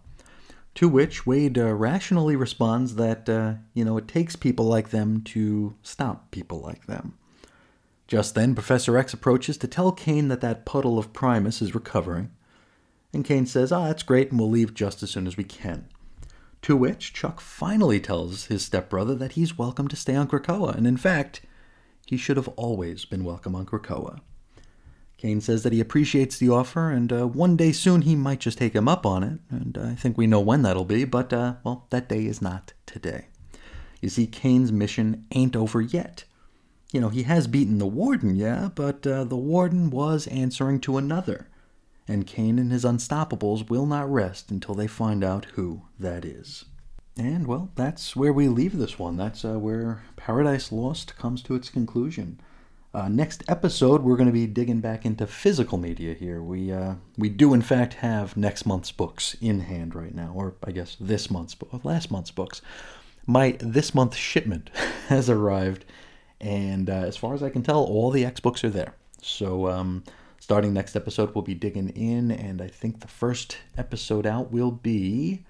To 0.78 0.88
which 0.88 1.26
Wade 1.26 1.58
uh, 1.58 1.74
rationally 1.74 2.36
responds 2.36 2.98
that, 2.98 3.28
uh, 3.28 3.56
you 3.74 3.84
know, 3.84 3.98
it 3.98 4.08
takes 4.08 4.36
people 4.36 4.66
like 4.66 4.92
them 4.92 5.22
to 5.24 5.74
stop 5.82 6.30
people 6.30 6.62
like 6.62 6.86
them. 6.86 7.18
Just 8.08 8.36
then, 8.36 8.54
Professor 8.54 8.96
X 8.96 9.12
approaches 9.12 9.58
to 9.58 9.68
tell 9.68 9.92
Cain 9.92 10.28
that 10.28 10.40
that 10.42 10.68
puddle 10.68 11.00
of 11.00 11.14
Primus 11.14 11.64
is 11.64 11.74
recovering. 11.74 12.30
And 13.12 13.26
Cain 13.26 13.48
says, 13.48 13.72
ah, 13.72 13.88
that's 13.88 14.04
great, 14.04 14.30
and 14.30 14.40
we'll 14.40 14.52
leave 14.52 14.76
just 14.76 15.02
as 15.02 15.10
soon 15.10 15.26
as 15.26 15.36
we 15.36 15.44
can. 15.44 15.88
To 16.62 16.78
which 16.78 17.12
Chuck 17.12 17.42
finally 17.42 18.00
tells 18.00 18.46
his 18.46 18.64
stepbrother 18.64 19.16
that 19.16 19.32
he's 19.32 19.58
welcome 19.58 19.88
to 19.88 19.96
stay 19.96 20.16
on 20.16 20.28
Krakoa, 20.28 20.76
and 20.76 20.86
in 20.86 20.98
fact, 20.98 21.42
he 22.06 22.18
should 22.18 22.38
have 22.38 22.50
always 22.50 23.04
been 23.04 23.24
welcome 23.24 23.56
on 23.56 23.66
Krakoa. 23.66 24.20
Cain 25.18 25.42
says 25.42 25.64
that 25.64 25.74
he 25.74 25.80
appreciates 25.80 26.38
the 26.38 26.50
offer, 26.50 26.92
and 26.92 27.12
uh, 27.12 27.28
one 27.28 27.58
day 27.58 27.72
soon 27.72 28.04
he 28.04 28.16
might 28.16 28.40
just 28.40 28.60
take 28.60 28.74
him 28.74 28.88
up 28.88 29.06
on 29.06 29.24
it, 29.24 29.40
and 29.50 29.78
I 29.78 29.96
think 29.96 30.16
we 30.16 30.28
know 30.28 30.40
when 30.40 30.62
that'll 30.62 30.86
be, 30.86 31.06
but, 31.06 31.34
uh, 31.34 31.56
well, 31.64 31.88
that 31.90 32.08
day 32.08 32.26
is 32.26 32.42
not 32.42 32.74
today. 32.86 33.26
You 34.00 34.10
see, 34.10 34.28
Cain's 34.28 34.72
mission 34.72 35.26
ain't 35.32 35.56
over 35.56 35.82
yet. 35.82 36.24
You 36.94 37.02
know, 37.02 37.10
he 37.10 37.24
has 37.24 37.48
beaten 37.48 37.80
the 37.80 37.88
Warden, 37.88 38.36
yeah, 38.36 38.70
but 38.76 39.08
uh, 39.08 39.24
the 39.24 39.36
Warden 39.36 39.90
was 39.90 40.28
answering 40.28 40.80
to 40.82 40.98
another, 40.98 41.48
and 42.08 42.28
Cain 42.28 42.60
and 42.60 42.72
his 42.72 42.86
Unstoppables 42.86 43.70
will 43.70 43.88
not 43.88 44.12
rest 44.12 44.52
until 44.52 44.76
they 44.76 44.88
find 44.88 45.24
out 45.24 45.46
who 45.56 45.82
that 46.00 46.26
is. 46.26 46.66
And, 47.18 47.48
well, 47.48 47.72
that's 47.74 48.16
where 48.16 48.32
we 48.32 48.48
leave 48.48 48.78
this 48.78 49.00
one. 49.00 49.18
That's 49.18 49.44
uh, 49.44 49.58
where 49.58 50.04
Paradise 50.16 50.72
Lost 50.72 51.18
comes 51.18 51.42
to 51.42 51.56
its 51.56 51.72
conclusion. 51.72 52.40
Uh, 52.94 53.08
next 53.10 53.44
episode, 53.48 54.02
we're 54.02 54.16
going 54.16 54.28
to 54.28 54.34
be 54.34 54.48
digging 54.48 54.80
back 54.80 55.06
into 55.06 55.28
physical 55.28 55.78
media 55.78 56.14
here. 56.14 56.42
We 56.42 56.72
uh, 56.72 56.96
we 57.18 57.30
do 57.30 57.54
in 57.54 57.62
fact 57.62 57.96
have 57.96 58.38
next 58.38 58.66
month's 58.66 58.92
books 58.92 59.36
in 59.42 59.60
hand 59.62 59.94
right 59.94 60.16
now, 60.16 60.32
or 60.34 60.56
I 60.64 60.72
guess 60.72 60.96
this 61.00 61.30
month's 61.30 61.54
book, 61.54 61.84
last 61.84 62.10
month's 62.10 62.32
books. 62.32 62.62
My 63.26 63.58
this 63.60 63.94
month's 63.94 64.18
shipment 64.18 64.70
has 65.10 65.30
arrived, 65.30 65.84
and 66.40 66.90
uh, 66.90 66.94
as 66.94 67.18
far 67.18 67.34
as 67.34 67.44
I 67.44 67.50
can 67.50 67.62
tell, 67.62 67.84
all 67.84 68.10
the 68.10 68.26
X 68.26 68.40
books 68.40 68.64
are 68.64 68.70
there. 68.70 68.96
So 69.22 69.68
um, 69.68 70.04
starting 70.40 70.74
next 70.74 70.96
episode, 70.96 71.36
we'll 71.36 71.42
be 71.42 71.56
digging 71.56 71.90
in, 71.90 72.32
and 72.32 72.62
I 72.62 72.68
think 72.68 73.02
the 73.02 73.08
first 73.08 73.58
episode 73.78 74.26
out 74.26 74.52
will 74.52 74.72
be 74.72 75.44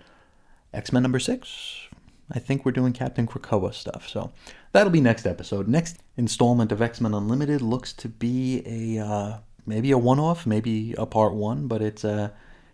X 0.73 0.91
Men 0.91 1.03
number 1.03 1.19
six. 1.19 1.86
I 2.31 2.39
think 2.39 2.65
we're 2.65 2.71
doing 2.71 2.93
Captain 2.93 3.25
Krakoa 3.25 3.73
stuff. 3.73 4.07
So 4.07 4.31
that'll 4.71 4.91
be 4.91 5.01
next 5.01 5.25
episode. 5.25 5.67
Next 5.67 5.97
installment 6.17 6.71
of 6.71 6.81
X 6.81 6.99
Men 6.99 7.13
Unlimited 7.13 7.61
looks 7.61 7.93
to 7.93 8.09
be 8.09 8.63
a 8.65 9.03
uh, 9.03 9.37
maybe 9.65 9.91
a 9.91 9.97
one 9.97 10.19
off, 10.19 10.45
maybe 10.45 10.93
a 10.97 11.05
part 11.05 11.33
one, 11.33 11.67
but 11.67 11.81
it's 11.81 12.03
uh, 12.03 12.29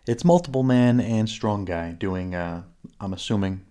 it's 0.07 0.25
multiple 0.25 0.63
man 0.63 0.99
and 0.99 1.29
strong 1.29 1.65
guy 1.65 1.91
doing 1.91 2.35
uh, 2.35 2.63
I'm 2.99 3.13
assuming 3.13 3.65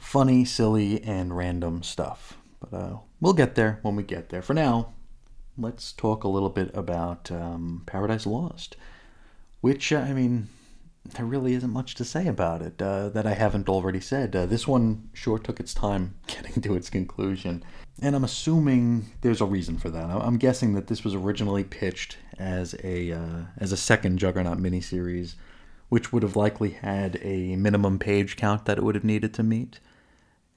funny, 0.00 0.44
silly, 0.44 1.02
and 1.02 1.36
random 1.36 1.82
stuff. 1.82 2.38
But 2.60 2.76
uh, 2.76 2.96
we'll 3.20 3.32
get 3.32 3.54
there 3.54 3.78
when 3.82 3.96
we 3.96 4.02
get 4.02 4.28
there. 4.28 4.42
For 4.42 4.54
now, 4.54 4.92
let's 5.58 5.92
talk 5.92 6.24
a 6.24 6.28
little 6.28 6.50
bit 6.50 6.70
about 6.74 7.30
um, 7.30 7.82
Paradise 7.86 8.26
Lost, 8.26 8.76
which 9.60 9.92
uh, 9.92 9.98
I 9.98 10.12
mean 10.12 10.48
there 11.14 11.26
really 11.26 11.54
isn't 11.54 11.72
much 11.72 11.94
to 11.96 12.04
say 12.04 12.26
about 12.26 12.62
it 12.62 12.80
uh, 12.80 13.08
that 13.10 13.26
I 13.26 13.34
haven't 13.34 13.68
already 13.68 14.00
said. 14.00 14.34
Uh, 14.34 14.46
this 14.46 14.66
one 14.66 15.08
sure 15.12 15.38
took 15.38 15.60
its 15.60 15.74
time 15.74 16.14
getting 16.26 16.62
to 16.62 16.74
its 16.74 16.90
conclusion, 16.90 17.62
and 18.00 18.14
I'm 18.14 18.24
assuming 18.24 19.06
there's 19.20 19.40
a 19.40 19.46
reason 19.46 19.78
for 19.78 19.90
that. 19.90 20.10
I'm 20.10 20.38
guessing 20.38 20.74
that 20.74 20.86
this 20.86 21.04
was 21.04 21.14
originally 21.14 21.64
pitched 21.64 22.18
as 22.38 22.74
a 22.82 23.12
uh, 23.12 23.44
as 23.58 23.72
a 23.72 23.76
second 23.76 24.18
Juggernaut 24.18 24.58
miniseries, 24.58 25.34
which 25.88 26.12
would 26.12 26.22
have 26.22 26.36
likely 26.36 26.70
had 26.70 27.18
a 27.22 27.56
minimum 27.56 27.98
page 27.98 28.36
count 28.36 28.64
that 28.66 28.78
it 28.78 28.84
would 28.84 28.94
have 28.94 29.04
needed 29.04 29.32
to 29.34 29.42
meet. 29.42 29.80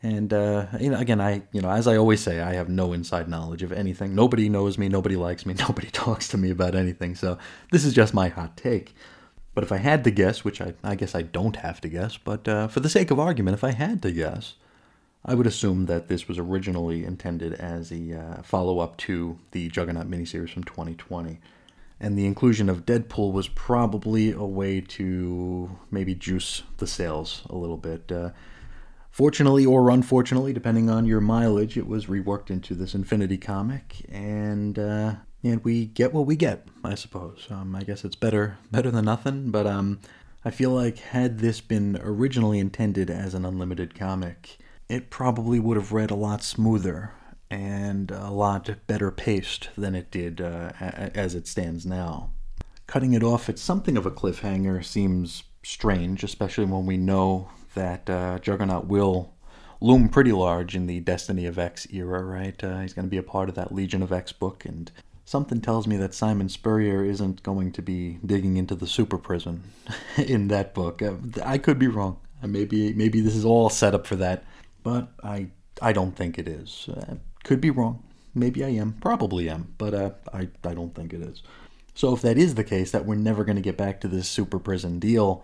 And 0.02 0.32
uh, 0.32 0.68
you 0.80 0.90
know, 0.90 0.98
again, 0.98 1.20
I 1.20 1.44
you 1.52 1.62
know, 1.62 1.70
as 1.70 1.88
I 1.88 1.98
always 1.98 2.22
say, 2.22 2.40
I 2.40 2.54
have 2.54 2.70
no 2.70 2.94
inside 2.94 3.28
knowledge 3.28 3.64
of 3.64 3.72
anything. 3.72 4.16
Nobody 4.16 4.48
knows 4.48 4.78
me. 4.78 4.88
Nobody 4.88 5.16
likes 5.16 5.46
me. 5.46 5.54
Nobody 5.60 5.90
talks 5.90 6.28
to 6.30 6.38
me 6.38 6.52
about 6.52 6.76
anything. 6.76 7.16
So 7.16 7.38
this 7.72 7.84
is 7.84 7.94
just 7.94 8.14
my 8.14 8.30
hot 8.30 8.56
take. 8.56 8.94
But 9.60 9.66
if 9.66 9.74
I 9.74 9.78
had 9.80 10.06
to 10.06 10.12
guess, 10.12 10.46
which 10.46 10.62
I, 10.62 10.74
I 10.86 10.96
guess 10.96 11.14
I 11.14 11.22
don't 11.22 11.58
have 11.58 11.82
to 11.82 11.90
guess, 11.90 12.16
but 12.16 12.48
uh, 12.48 12.70
for 12.70 12.80
the 12.80 12.88
sake 12.88 13.12
of 13.12 13.20
argument, 13.20 13.56
if 13.56 13.64
I 13.66 13.72
had 13.72 14.02
to 14.04 14.12
guess, 14.14 14.54
I 15.26 15.36
would 15.36 15.46
assume 15.46 15.86
that 15.88 16.08
this 16.08 16.30
was 16.30 16.40
originally 16.40 17.04
intended 17.04 17.56
as 17.56 17.92
a 17.92 18.18
uh, 18.18 18.42
follow 18.42 18.80
up 18.80 18.96
to 19.00 19.38
the 19.52 19.68
Juggernaut 19.68 20.10
miniseries 20.10 20.52
from 20.52 20.64
2020. 20.64 21.42
And 22.00 22.18
the 22.18 22.26
inclusion 22.26 22.70
of 22.70 22.86
Deadpool 22.86 23.34
was 23.34 23.50
probably 23.50 24.32
a 24.32 24.46
way 24.46 24.80
to 24.80 25.78
maybe 25.92 26.16
juice 26.16 26.64
the 26.78 26.88
sales 26.88 27.42
a 27.50 27.58
little 27.58 27.76
bit. 27.76 28.10
Uh, 28.10 28.30
fortunately 29.12 29.66
or 29.66 29.90
unfortunately, 29.90 30.54
depending 30.54 30.90
on 30.90 31.06
your 31.06 31.20
mileage, 31.20 31.78
it 31.78 31.86
was 31.86 32.06
reworked 32.06 32.50
into 32.50 32.76
this 32.76 32.96
Infinity 32.96 33.38
comic, 33.38 34.06
and 34.08 34.80
uh, 34.80 35.16
and 35.44 35.64
we 35.64 35.86
get 35.86 36.14
what 36.14 36.26
we 36.26 36.36
get, 36.36 36.68
I 36.84 36.96
suppose. 36.96 37.48
Um, 37.50 37.76
I 37.76 37.84
guess 37.84 38.04
it's 38.04 38.16
better 38.16 38.58
better 38.72 38.92
than 38.92 39.06
nothing, 39.06 39.52
but 39.52 39.66
um, 39.66 40.00
I 40.44 40.52
feel 40.52 40.72
like 40.72 41.00
had 41.00 41.40
this 41.40 41.62
been 41.62 42.00
originally 42.02 42.60
intended 42.60 43.10
as 43.10 43.34
an 43.34 43.46
unlimited 43.46 43.94
comic, 43.96 44.58
it 44.88 45.10
probably 45.10 45.60
would 45.60 45.78
have 45.78 45.92
read 45.92 46.12
a 46.12 46.16
lot 46.16 46.44
smoother 46.44 47.14
and 47.50 48.12
a 48.12 48.30
lot 48.30 48.70
better 48.88 49.12
paced 49.12 49.70
than 49.78 49.96
it 49.96 50.12
did 50.12 50.40
uh, 50.40 50.72
as 50.80 51.36
it 51.36 51.48
stands 51.48 51.86
now. 51.86 52.32
Cutting 52.88 53.14
it 53.14 53.24
off 53.24 53.50
at 53.50 53.60
something 53.60 53.98
of 53.98 54.06
a 54.06 54.12
cliffhanger 54.12 54.84
seems 54.84 55.44
strange, 55.64 56.24
especially 56.24 56.66
when 56.66 56.86
we 56.86 56.98
know 56.98 57.50
that 57.76 58.10
uh, 58.10 58.40
Juggernaut 58.40 58.86
will 58.86 59.34
loom 59.82 60.10
pretty 60.10 60.32
large 60.32 60.76
in 60.76 60.88
the 60.88 61.00
Destiny 61.00 61.46
of 61.46 61.58
X 61.58 61.88
era, 61.92 62.24
right? 62.24 62.62
Uh, 62.64 62.80
he's 62.80 62.94
going 62.94 63.06
to 63.06 63.10
be 63.10 63.18
a 63.18 63.24
part 63.24 63.50
of 63.50 63.56
that 63.56 63.74
Legion 63.74 64.04
of 64.04 64.12
X 64.12 64.32
book, 64.32 64.66
and 64.66 64.92
something 65.30 65.62
tells 65.62 65.86
me 65.86 65.96
that 65.96 66.16
Simon 66.16 66.50
Spurrier 66.50 67.06
isn't 67.06 67.44
going 67.44 67.72
to 67.74 67.84
be 67.84 68.18
digging 68.26 68.58
into 68.58 68.74
the 68.74 68.88
super 68.88 69.20
prison 69.20 69.62
in 70.18 70.48
that 70.48 70.74
book. 70.74 71.04
Uh, 71.04 71.14
I 71.46 71.60
could 71.60 71.78
be 71.78 71.86
wrong. 71.86 72.18
Uh, 72.42 72.48
maybe 72.48 72.94
maybe 72.94 73.22
this 73.22 73.36
is 73.36 73.46
all 73.46 73.70
set 73.70 73.94
up 73.94 74.08
for 74.08 74.16
that, 74.16 74.44
but 74.82 75.10
I 75.24 75.50
I 75.84 75.94
don't 75.94 76.16
think 76.16 76.40
it 76.40 76.48
is. 76.48 76.90
Uh, 76.90 77.16
could 77.44 77.62
be 77.62 77.70
wrong. 77.70 78.02
Maybe 78.34 78.64
I 78.64 78.70
am. 78.70 78.94
Probably 79.02 79.50
am, 79.50 79.76
but 79.78 79.94
uh, 79.94 80.12
I 80.34 80.50
I 80.64 80.74
don't 80.74 80.96
think 80.96 81.14
it 81.14 81.22
is. 81.22 81.44
So 81.94 82.16
if 82.16 82.24
that 82.24 82.38
is 82.40 82.56
the 82.56 82.64
case, 82.64 82.90
that 82.90 83.06
we're 83.06 83.16
never 83.16 83.44
going 83.44 83.58
to 83.58 83.62
get 83.62 83.78
back 83.78 84.02
to 84.02 84.08
this 84.08 84.28
super 84.28 84.58
prison 84.58 84.98
deal, 84.98 85.44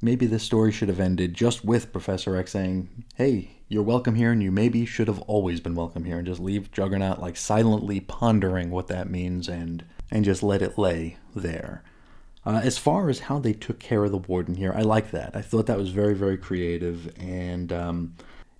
maybe 0.00 0.26
this 0.26 0.42
story 0.42 0.72
should 0.72 0.88
have 0.88 1.00
ended 1.00 1.34
just 1.34 1.64
with 1.64 1.92
Professor 1.92 2.36
X 2.36 2.52
saying, 2.52 3.04
"Hey, 3.14 3.56
you're 3.68 3.82
welcome 3.82 4.14
here, 4.14 4.30
and 4.32 4.42
you 4.42 4.50
maybe 4.52 4.84
should 4.84 5.08
have 5.08 5.20
always 5.22 5.60
been 5.60 5.74
welcome 5.74 6.04
here, 6.04 6.18
and 6.18 6.26
just 6.26 6.40
leave 6.40 6.70
Juggernaut 6.70 7.20
like 7.20 7.36
silently 7.36 8.00
pondering 8.00 8.70
what 8.70 8.88
that 8.88 9.10
means 9.10 9.48
and 9.48 9.84
and 10.10 10.24
just 10.24 10.42
let 10.42 10.62
it 10.62 10.78
lay 10.78 11.16
there. 11.34 11.82
Uh, 12.44 12.60
as 12.62 12.78
far 12.78 13.08
as 13.10 13.20
how 13.20 13.40
they 13.40 13.52
took 13.52 13.80
care 13.80 14.04
of 14.04 14.12
the 14.12 14.18
warden 14.18 14.54
here, 14.54 14.72
I 14.72 14.82
like 14.82 15.10
that. 15.10 15.34
I 15.34 15.42
thought 15.42 15.66
that 15.66 15.78
was 15.78 15.90
very 15.90 16.14
very 16.14 16.36
creative, 16.36 17.12
and 17.18 17.72
um, 17.72 18.14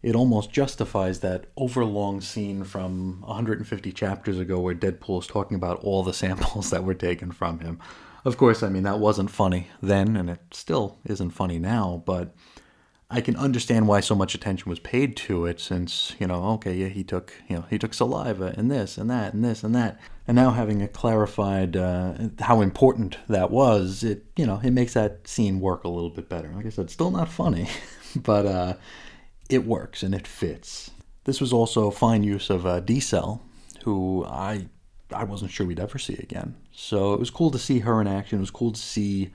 it 0.06 0.14
almost 0.14 0.52
justifies 0.52 1.18
that 1.18 1.46
overlong 1.56 2.20
scene 2.20 2.62
from 2.62 3.20
150 3.22 3.90
chapters 3.90 4.38
ago 4.38 4.60
where 4.60 4.72
Deadpool 4.72 5.20
is 5.20 5.26
talking 5.26 5.56
about 5.56 5.80
all 5.80 6.04
the 6.04 6.14
samples 6.22 6.70
that 6.70 6.84
were 6.84 6.94
taken 6.94 7.32
from 7.32 7.58
him. 7.58 7.80
Of 8.24 8.36
course, 8.36 8.62
I 8.62 8.68
mean 8.68 8.84
that 8.84 9.00
wasn't 9.00 9.32
funny 9.32 9.66
then, 9.82 10.16
and 10.16 10.30
it 10.30 10.38
still 10.52 10.98
isn't 11.06 11.30
funny 11.30 11.58
now, 11.58 12.04
but 12.06 12.36
I 13.10 13.20
can 13.20 13.34
understand 13.34 13.88
why 13.88 13.98
so 13.98 14.14
much 14.14 14.36
attention 14.36 14.70
was 14.70 14.78
paid 14.78 15.16
to 15.16 15.44
it 15.44 15.58
since, 15.58 16.14
you 16.20 16.28
know, 16.28 16.50
okay, 16.50 16.74
yeah, 16.74 16.88
he 16.88 17.02
took, 17.02 17.32
you 17.48 17.56
know, 17.56 17.64
he 17.68 17.76
took 17.76 17.92
saliva 17.92 18.54
and 18.56 18.70
this 18.70 18.98
and 18.98 19.10
that 19.10 19.34
and 19.34 19.44
this 19.44 19.64
and 19.64 19.74
that. 19.74 19.98
And 20.28 20.36
now 20.36 20.52
having 20.52 20.82
it 20.82 20.92
clarified 20.92 21.76
uh, 21.76 22.14
how 22.38 22.60
important 22.60 23.18
that 23.28 23.50
was, 23.50 24.04
it, 24.04 24.24
you 24.36 24.46
know, 24.46 24.60
it 24.62 24.70
makes 24.70 24.94
that 24.94 25.26
scene 25.26 25.58
work 25.58 25.82
a 25.82 25.88
little 25.88 26.10
bit 26.10 26.28
better. 26.28 26.48
Like 26.54 26.66
I 26.66 26.70
said, 26.70 26.90
still 26.90 27.10
not 27.10 27.28
funny, 27.28 27.68
but 28.16 28.46
uh, 28.46 28.74
it 29.48 29.66
works 29.66 30.02
and 30.02 30.14
it 30.14 30.26
fits. 30.26 30.90
This 31.24 31.40
was 31.40 31.52
also 31.52 31.88
a 31.88 31.92
fine 31.92 32.22
use 32.22 32.50
of 32.50 32.66
uh, 32.66 32.80
D-Cell, 32.80 33.42
who 33.84 34.24
I 34.24 34.68
I 35.12 35.22
wasn't 35.22 35.52
sure 35.52 35.66
we'd 35.66 35.78
ever 35.78 35.98
see 35.98 36.14
again. 36.14 36.56
So 36.72 37.14
it 37.14 37.20
was 37.20 37.30
cool 37.30 37.52
to 37.52 37.58
see 37.60 37.80
her 37.80 38.00
in 38.00 38.08
action. 38.08 38.38
It 38.38 38.40
was 38.40 38.50
cool 38.50 38.72
to 38.72 38.80
see 38.80 39.32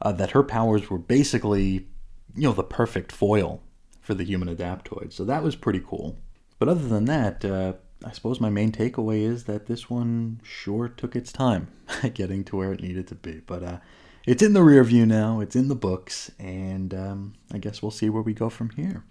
uh, 0.00 0.10
that 0.12 0.32
her 0.32 0.42
powers 0.42 0.90
were 0.90 0.98
basically 0.98 1.86
you 2.34 2.42
know, 2.42 2.52
the 2.52 2.64
perfect 2.64 3.12
foil 3.12 3.62
for 4.00 4.14
the 4.14 4.24
human 4.24 4.54
adaptoid. 4.54 5.12
So 5.12 5.24
that 5.24 5.42
was 5.42 5.56
pretty 5.56 5.80
cool. 5.80 6.18
But 6.58 6.68
other 6.68 6.86
than 6.86 7.04
that, 7.06 7.44
uh, 7.44 7.74
I 8.04 8.12
suppose 8.12 8.40
my 8.40 8.50
main 8.50 8.72
takeaway 8.72 9.22
is 9.22 9.44
that 9.44 9.66
this 9.66 9.88
one 9.88 10.40
sure 10.42 10.88
took 10.88 11.14
its 11.14 11.32
time 11.32 11.68
getting 12.14 12.44
to 12.44 12.56
where 12.56 12.72
it 12.72 12.82
needed 12.82 13.06
to 13.08 13.14
be. 13.14 13.42
But 13.46 13.62
uh, 13.62 13.78
it's 14.26 14.42
in 14.42 14.52
the 14.52 14.62
rear 14.62 14.82
view 14.84 15.06
now, 15.06 15.40
it's 15.40 15.56
in 15.56 15.68
the 15.68 15.74
books, 15.74 16.30
and 16.38 16.94
um, 16.94 17.34
I 17.52 17.58
guess 17.58 17.82
we'll 17.82 17.90
see 17.90 18.08
where 18.08 18.22
we 18.22 18.34
go 18.34 18.48
from 18.48 18.70
here. 18.70 19.04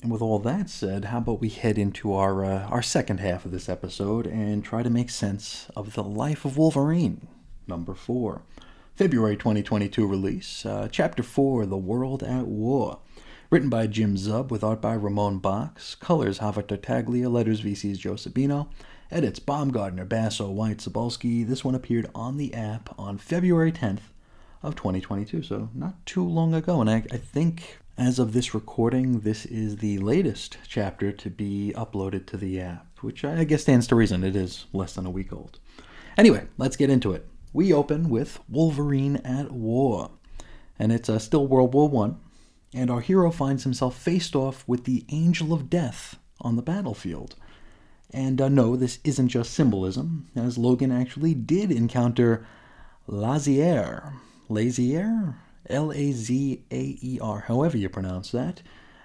And 0.00 0.10
with 0.10 0.22
all 0.22 0.38
that 0.40 0.70
said, 0.70 1.06
how 1.06 1.18
about 1.18 1.40
we 1.40 1.48
head 1.48 1.78
into 1.78 2.14
our 2.14 2.44
uh, 2.44 2.66
our 2.68 2.82
second 2.82 3.20
half 3.20 3.44
of 3.44 3.50
this 3.52 3.68
episode 3.68 4.26
and 4.26 4.64
try 4.64 4.82
to 4.82 4.90
make 4.90 5.10
sense 5.10 5.68
of 5.76 5.94
the 5.94 6.02
life 6.02 6.44
of 6.44 6.56
Wolverine, 6.56 7.28
number 7.66 7.94
four, 7.94 8.42
February 8.96 9.36
2022 9.36 10.06
release, 10.06 10.64
uh, 10.64 10.88
chapter 10.90 11.22
four, 11.22 11.66
The 11.66 11.76
World 11.76 12.22
at 12.22 12.46
War, 12.46 12.98
written 13.50 13.68
by 13.68 13.86
Jim 13.86 14.16
Zub 14.16 14.50
with 14.50 14.64
art 14.64 14.80
by 14.80 14.94
Ramon 14.94 15.40
Bachs, 15.40 15.98
colors 15.98 16.38
Javier 16.38 16.66
Tartaglia, 16.66 17.28
letters 17.28 17.60
VC's 17.60 17.98
Joe 17.98 18.14
Sabino, 18.14 18.68
edits 19.10 19.38
Baumgartner, 19.38 20.06
Basso, 20.06 20.50
White, 20.50 20.78
Cebulski. 20.78 21.46
This 21.46 21.64
one 21.64 21.74
appeared 21.74 22.10
on 22.14 22.38
the 22.38 22.54
app 22.54 22.98
on 22.98 23.18
February 23.18 23.70
10th 23.70 24.11
of 24.62 24.76
2022, 24.76 25.42
so 25.42 25.68
not 25.74 26.04
too 26.06 26.24
long 26.24 26.54
ago, 26.54 26.80
and 26.80 26.88
I, 26.88 27.04
I 27.10 27.16
think 27.16 27.78
as 27.98 28.18
of 28.18 28.32
this 28.32 28.54
recording, 28.54 29.20
this 29.20 29.44
is 29.46 29.76
the 29.76 29.98
latest 29.98 30.58
chapter 30.66 31.12
to 31.12 31.30
be 31.30 31.72
uploaded 31.76 32.26
to 32.26 32.36
the 32.36 32.60
app, 32.60 32.98
which 33.00 33.24
I 33.24 33.44
guess 33.44 33.62
stands 33.62 33.86
to 33.88 33.94
reason. 33.94 34.24
It 34.24 34.34
is 34.34 34.66
less 34.72 34.94
than 34.94 35.06
a 35.06 35.10
week 35.10 35.32
old. 35.32 35.58
Anyway, 36.16 36.46
let's 36.58 36.76
get 36.76 36.90
into 36.90 37.12
it. 37.12 37.26
We 37.52 37.72
open 37.72 38.08
with 38.08 38.38
Wolverine 38.48 39.16
at 39.16 39.52
War, 39.52 40.10
and 40.78 40.92
it's 40.92 41.08
uh, 41.08 41.18
still 41.18 41.46
World 41.46 41.74
War 41.74 41.88
One, 41.88 42.18
and 42.74 42.90
our 42.90 43.00
hero 43.00 43.30
finds 43.30 43.64
himself 43.64 43.96
faced 43.98 44.34
off 44.34 44.64
with 44.66 44.84
the 44.84 45.04
Angel 45.10 45.52
of 45.52 45.68
Death 45.68 46.18
on 46.40 46.56
the 46.56 46.62
battlefield. 46.62 47.36
And 48.10 48.40
uh, 48.40 48.48
no, 48.48 48.76
this 48.76 48.98
isn't 49.04 49.28
just 49.28 49.52
symbolism, 49.52 50.28
as 50.34 50.58
Logan 50.58 50.92
actually 50.92 51.34
did 51.34 51.70
encounter 51.70 52.46
Lazaer. 53.06 54.14
Lazaer? 54.48 55.36
L 55.68 55.92
A 55.92 56.12
Z 56.12 56.64
A 56.70 56.98
E 57.00 57.18
R, 57.20 57.40
however 57.40 57.76
you 57.76 57.88
pronounce 57.88 58.30
that, 58.32 58.62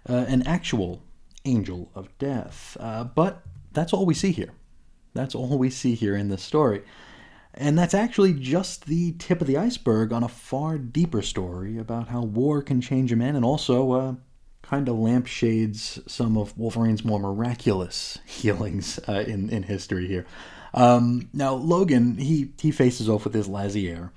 uh, 0.09 0.25
an 0.27 0.45
actual 0.47 1.03
angel 1.45 1.91
of 1.95 2.15
death. 2.17 2.75
Uh, 2.79 3.03
but 3.03 3.43
that's 3.71 3.93
all 3.93 4.05
we 4.05 4.13
see 4.13 4.31
here. 4.31 4.51
That's 5.13 5.35
all 5.35 5.57
we 5.57 5.69
see 5.69 5.95
here 5.95 6.15
in 6.15 6.29
this 6.29 6.43
story. 6.43 6.83
And 7.53 7.77
that's 7.77 7.93
actually 7.93 8.33
just 8.33 8.85
the 8.85 9.13
tip 9.13 9.41
of 9.41 9.47
the 9.47 9.57
iceberg 9.57 10.13
on 10.13 10.23
a 10.23 10.27
far 10.27 10.77
deeper 10.77 11.23
story 11.23 11.77
about 11.77 12.09
how 12.09 12.21
war 12.21 12.61
can 12.61 12.81
change 12.81 13.11
a 13.11 13.15
man 13.15 13.35
and 13.35 13.43
also 13.43 13.91
uh, 13.93 14.13
kind 14.61 14.87
of 14.87 14.95
lampshades 14.97 15.99
some 16.05 16.37
of 16.37 16.55
Wolverine's 16.57 17.03
more 17.03 17.19
miraculous 17.19 18.19
healings 18.25 18.99
uh, 19.07 19.23
in, 19.25 19.49
in 19.49 19.63
history 19.63 20.07
here. 20.07 20.25
Um, 20.73 21.29
now, 21.33 21.53
Logan, 21.53 22.17
he, 22.17 22.51
he 22.59 22.69
faces 22.71 23.09
off 23.09 23.23
with 23.23 23.33
his 23.33 23.47
Lazaer. 23.47 24.11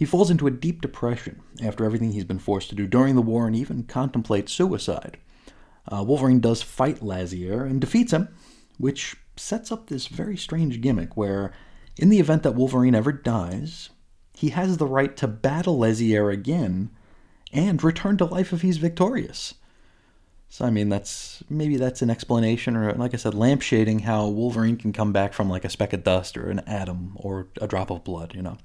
He 0.00 0.06
falls 0.06 0.30
into 0.30 0.46
a 0.46 0.50
deep 0.50 0.80
depression 0.80 1.42
after 1.62 1.84
everything 1.84 2.12
he's 2.12 2.24
been 2.24 2.38
forced 2.38 2.70
to 2.70 2.74
do 2.74 2.86
during 2.86 3.16
the 3.16 3.20
war 3.20 3.46
and 3.46 3.54
even 3.54 3.82
contemplates 3.82 4.50
suicide. 4.50 5.18
Uh, 5.86 6.02
Wolverine 6.02 6.40
does 6.40 6.62
fight 6.62 7.02
Lazaer 7.02 7.64
and 7.64 7.82
defeats 7.82 8.14
him, 8.14 8.28
which 8.78 9.16
sets 9.36 9.70
up 9.70 9.88
this 9.88 10.06
very 10.06 10.38
strange 10.38 10.80
gimmick 10.80 11.18
where, 11.18 11.52
in 11.98 12.08
the 12.08 12.18
event 12.18 12.44
that 12.44 12.54
Wolverine 12.54 12.94
ever 12.94 13.12
dies, 13.12 13.90
he 14.32 14.48
has 14.48 14.78
the 14.78 14.86
right 14.86 15.14
to 15.18 15.28
battle 15.28 15.78
Lazaer 15.78 16.32
again 16.32 16.88
and 17.52 17.84
return 17.84 18.16
to 18.16 18.24
life 18.24 18.54
if 18.54 18.62
he's 18.62 18.78
victorious. 18.78 19.52
So 20.48 20.64
I 20.64 20.70
mean, 20.70 20.88
that's 20.88 21.44
maybe 21.50 21.76
that's 21.76 22.00
an 22.00 22.08
explanation, 22.08 22.74
or 22.74 22.90
like 22.94 23.12
I 23.12 23.18
said, 23.18 23.34
lampshading 23.34 24.00
how 24.00 24.28
Wolverine 24.28 24.78
can 24.78 24.94
come 24.94 25.12
back 25.12 25.34
from 25.34 25.50
like 25.50 25.66
a 25.66 25.68
speck 25.68 25.92
of 25.92 26.04
dust 26.04 26.38
or 26.38 26.48
an 26.48 26.60
atom 26.60 27.12
or 27.16 27.48
a 27.60 27.66
drop 27.66 27.90
of 27.90 28.02
blood. 28.02 28.34
You 28.34 28.40
know, 28.40 28.56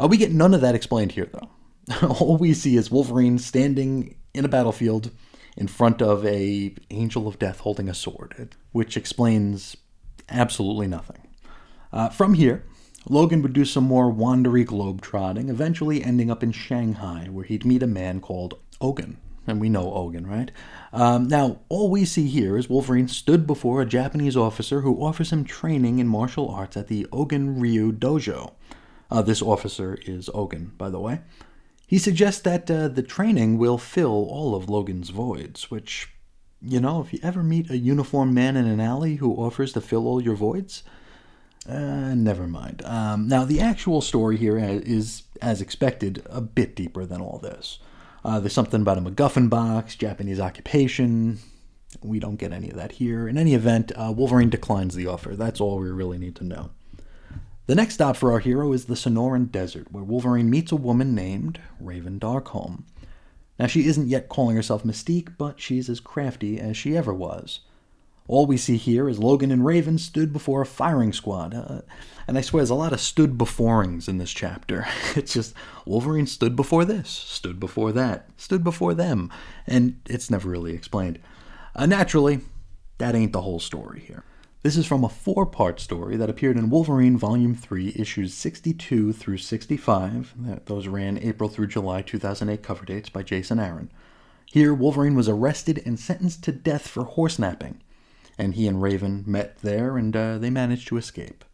uh, 0.00 0.06
we 0.08 0.16
get 0.16 0.32
none 0.32 0.54
of 0.54 0.60
that 0.60 0.74
explained 0.74 1.12
here, 1.12 1.30
though. 1.32 2.08
All 2.20 2.36
we 2.36 2.52
see 2.52 2.76
is 2.76 2.90
Wolverine 2.90 3.38
standing 3.38 4.16
in 4.34 4.44
a 4.44 4.48
battlefield 4.48 5.10
in 5.56 5.68
front 5.68 6.02
of 6.02 6.24
a 6.26 6.74
angel 6.90 7.26
of 7.26 7.38
death 7.38 7.60
holding 7.60 7.88
a 7.88 7.94
sword, 7.94 8.56
which 8.72 8.96
explains 8.96 9.76
absolutely 10.28 10.86
nothing. 10.86 11.26
Uh, 11.92 12.08
from 12.10 12.34
here, 12.34 12.64
Logan 13.08 13.40
would 13.42 13.52
do 13.52 13.64
some 13.64 13.84
more 13.84 14.12
wandery 14.12 14.66
globe 14.66 15.00
trotting, 15.00 15.48
eventually 15.48 16.02
ending 16.02 16.30
up 16.30 16.42
in 16.42 16.52
Shanghai, 16.52 17.28
where 17.30 17.44
he'd 17.44 17.64
meet 17.64 17.82
a 17.82 17.86
man 17.86 18.20
called 18.20 18.58
Ogun. 18.80 19.18
And 19.46 19.60
we 19.60 19.68
know 19.68 19.94
Ogun, 19.94 20.26
right? 20.26 20.50
Um, 20.92 21.28
now, 21.28 21.60
all 21.68 21.88
we 21.88 22.04
see 22.04 22.26
here 22.26 22.58
is 22.58 22.68
Wolverine 22.68 23.06
stood 23.06 23.46
before 23.46 23.80
a 23.80 23.86
Japanese 23.86 24.36
officer 24.36 24.80
who 24.80 25.00
offers 25.00 25.32
him 25.32 25.44
training 25.44 26.00
in 26.00 26.08
martial 26.08 26.48
arts 26.48 26.76
at 26.76 26.88
the 26.88 27.06
Ogun 27.12 27.60
Ryu 27.60 27.92
Dojo. 27.92 28.54
Uh, 29.10 29.22
this 29.22 29.42
officer 29.42 29.98
is 30.06 30.28
Ogun, 30.34 30.72
by 30.76 30.90
the 30.90 31.00
way. 31.00 31.20
He 31.86 31.98
suggests 31.98 32.40
that 32.42 32.70
uh, 32.70 32.88
the 32.88 33.02
training 33.02 33.58
will 33.58 33.78
fill 33.78 34.26
all 34.28 34.54
of 34.56 34.68
Logan's 34.68 35.10
voids, 35.10 35.70
which, 35.70 36.08
you 36.60 36.80
know, 36.80 37.00
if 37.00 37.12
you 37.12 37.20
ever 37.22 37.44
meet 37.44 37.70
a 37.70 37.78
uniformed 37.78 38.34
man 38.34 38.56
in 38.56 38.66
an 38.66 38.80
alley 38.80 39.16
who 39.16 39.36
offers 39.36 39.72
to 39.74 39.80
fill 39.80 40.06
all 40.08 40.20
your 40.20 40.34
voids, 40.34 40.82
uh, 41.68 42.14
never 42.14 42.46
mind. 42.46 42.82
Um, 42.84 43.28
now, 43.28 43.44
the 43.44 43.60
actual 43.60 44.00
story 44.00 44.36
here 44.36 44.58
is, 44.58 45.22
as 45.40 45.60
expected, 45.60 46.22
a 46.26 46.40
bit 46.40 46.74
deeper 46.74 47.04
than 47.04 47.20
all 47.20 47.38
this. 47.38 47.78
Uh, 48.24 48.40
there's 48.40 48.52
something 48.52 48.82
about 48.82 48.98
a 48.98 49.00
MacGuffin 49.00 49.48
box, 49.48 49.94
Japanese 49.94 50.40
occupation. 50.40 51.38
We 52.02 52.18
don't 52.18 52.36
get 52.36 52.52
any 52.52 52.70
of 52.70 52.76
that 52.76 52.92
here. 52.92 53.28
In 53.28 53.38
any 53.38 53.54
event, 53.54 53.92
uh, 53.94 54.12
Wolverine 54.14 54.50
declines 54.50 54.96
the 54.96 55.06
offer. 55.06 55.36
That's 55.36 55.60
all 55.60 55.78
we 55.78 55.88
really 55.90 56.18
need 56.18 56.34
to 56.36 56.44
know. 56.44 56.70
The 57.66 57.74
next 57.74 57.94
stop 57.94 58.16
for 58.16 58.30
our 58.30 58.38
hero 58.38 58.72
is 58.72 58.84
the 58.84 58.94
Sonoran 58.94 59.50
Desert, 59.50 59.90
where 59.90 60.04
Wolverine 60.04 60.48
meets 60.48 60.70
a 60.70 60.76
woman 60.76 61.16
named 61.16 61.60
Raven 61.80 62.20
Darkholme. 62.20 62.84
Now, 63.58 63.66
she 63.66 63.86
isn't 63.86 64.06
yet 64.06 64.28
calling 64.28 64.54
herself 64.54 64.84
Mystique, 64.84 65.36
but 65.36 65.60
she's 65.60 65.88
as 65.88 65.98
crafty 65.98 66.60
as 66.60 66.76
she 66.76 66.96
ever 66.96 67.12
was. 67.12 67.60
All 68.28 68.46
we 68.46 68.56
see 68.56 68.76
here 68.76 69.08
is 69.08 69.18
Logan 69.18 69.50
and 69.50 69.64
Raven 69.64 69.98
stood 69.98 70.32
before 70.32 70.62
a 70.62 70.66
firing 70.66 71.12
squad. 71.12 71.54
Uh, 71.54 71.80
and 72.28 72.38
I 72.38 72.40
swear 72.40 72.60
there's 72.60 72.70
a 72.70 72.74
lot 72.74 72.92
of 72.92 73.00
stood 73.00 73.36
beforings 73.38 74.06
in 74.06 74.18
this 74.18 74.32
chapter. 74.32 74.86
It's 75.16 75.32
just 75.32 75.54
Wolverine 75.84 76.26
stood 76.26 76.54
before 76.54 76.84
this, 76.84 77.08
stood 77.08 77.58
before 77.58 77.90
that, 77.92 78.28
stood 78.36 78.62
before 78.62 78.94
them, 78.94 79.30
and 79.66 80.00
it's 80.08 80.30
never 80.30 80.48
really 80.48 80.74
explained. 80.74 81.18
Uh, 81.74 81.86
naturally, 81.86 82.40
that 82.98 83.14
ain't 83.14 83.32
the 83.32 83.42
whole 83.42 83.60
story 83.60 84.00
here. 84.00 84.24
This 84.66 84.76
is 84.76 84.86
from 84.86 85.04
a 85.04 85.08
four 85.08 85.46
part 85.46 85.78
story 85.78 86.16
that 86.16 86.28
appeared 86.28 86.56
in 86.56 86.70
Wolverine 86.70 87.16
Volume 87.16 87.54
3, 87.54 87.92
issues 87.94 88.34
62 88.34 89.12
through 89.12 89.38
65. 89.38 90.34
Those 90.64 90.88
ran 90.88 91.18
April 91.18 91.48
through 91.48 91.68
July 91.68 92.02
2008 92.02 92.64
cover 92.64 92.84
dates 92.84 93.08
by 93.08 93.22
Jason 93.22 93.60
Aaron. 93.60 93.92
Here, 94.44 94.74
Wolverine 94.74 95.14
was 95.14 95.28
arrested 95.28 95.80
and 95.86 96.00
sentenced 96.00 96.42
to 96.42 96.50
death 96.50 96.88
for 96.88 97.04
horse 97.04 97.38
napping, 97.38 97.80
and 98.36 98.54
he 98.54 98.66
and 98.66 98.82
Raven 98.82 99.22
met 99.24 99.56
there 99.58 99.96
and 99.96 100.16
uh, 100.16 100.36
they 100.38 100.50
managed 100.50 100.88
to 100.88 100.96
escape. 100.96 101.44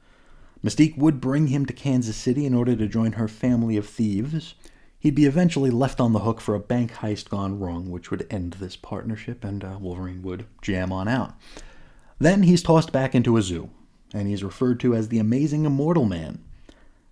Mystique 0.64 0.96
would 0.96 1.20
bring 1.20 1.48
him 1.48 1.66
to 1.66 1.74
Kansas 1.74 2.16
City 2.16 2.46
in 2.46 2.54
order 2.54 2.74
to 2.74 2.88
join 2.88 3.12
her 3.12 3.28
family 3.28 3.76
of 3.76 3.86
thieves. 3.86 4.54
He'd 4.98 5.14
be 5.14 5.26
eventually 5.26 5.70
left 5.70 6.00
on 6.00 6.14
the 6.14 6.20
hook 6.20 6.40
for 6.40 6.54
a 6.54 6.60
bank 6.60 6.94
heist 6.94 7.28
gone 7.28 7.60
wrong, 7.60 7.90
which 7.90 8.10
would 8.10 8.26
end 8.30 8.54
this 8.54 8.76
partnership, 8.76 9.44
and 9.44 9.62
uh, 9.62 9.76
Wolverine 9.78 10.22
would 10.22 10.46
jam 10.62 10.90
on 10.90 11.08
out. 11.08 11.34
Then 12.18 12.44
he's 12.44 12.62
tossed 12.62 12.92
back 12.92 13.14
into 13.14 13.36
a 13.36 13.42
zoo, 13.42 13.70
and 14.14 14.28
he's 14.28 14.44
referred 14.44 14.80
to 14.80 14.94
as 14.94 15.08
the 15.08 15.18
Amazing 15.18 15.64
Immortal 15.64 16.04
Man. 16.04 16.42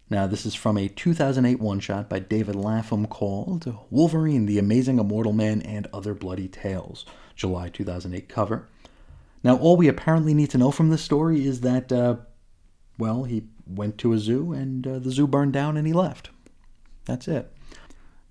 Now, 0.09 0.27
this 0.27 0.45
is 0.45 0.57
from 0.57 0.77
a 0.77 0.89
2008 0.89 1.61
one 1.61 1.79
shot 1.79 2.09
by 2.09 2.19
David 2.19 2.57
Lapham 2.57 3.07
called 3.07 3.73
Wolverine, 3.91 4.47
the 4.47 4.59
Amazing 4.59 4.99
Immortal 4.99 5.33
Man, 5.33 5.63
and 5.63 5.87
Other 5.93 6.15
Bloody 6.15 6.49
Tales, 6.49 7.05
July 7.37 7.69
2008 7.69 8.29
cover. 8.29 8.69
Now, 9.45 9.57
all 9.57 9.77
we 9.77 9.89
apparently 9.89 10.35
need 10.35 10.51
to 10.51 10.59
know 10.59 10.73
from 10.73 10.91
this 10.91 11.03
story 11.03 11.47
is 11.47 11.61
that, 11.61 11.93
uh, 11.93 12.17
well, 12.99 13.23
he 13.25 13.45
went 13.67 13.99
to 13.99 14.13
a 14.13 14.19
zoo 14.19 14.53
and 14.53 14.87
uh, 14.87 14.99
the 14.99 15.11
zoo 15.11 15.27
burned 15.27 15.53
down 15.53 15.77
and 15.77 15.87
he 15.87 15.93
left. 15.93 16.31
That's 17.05 17.29
it. 17.29 17.53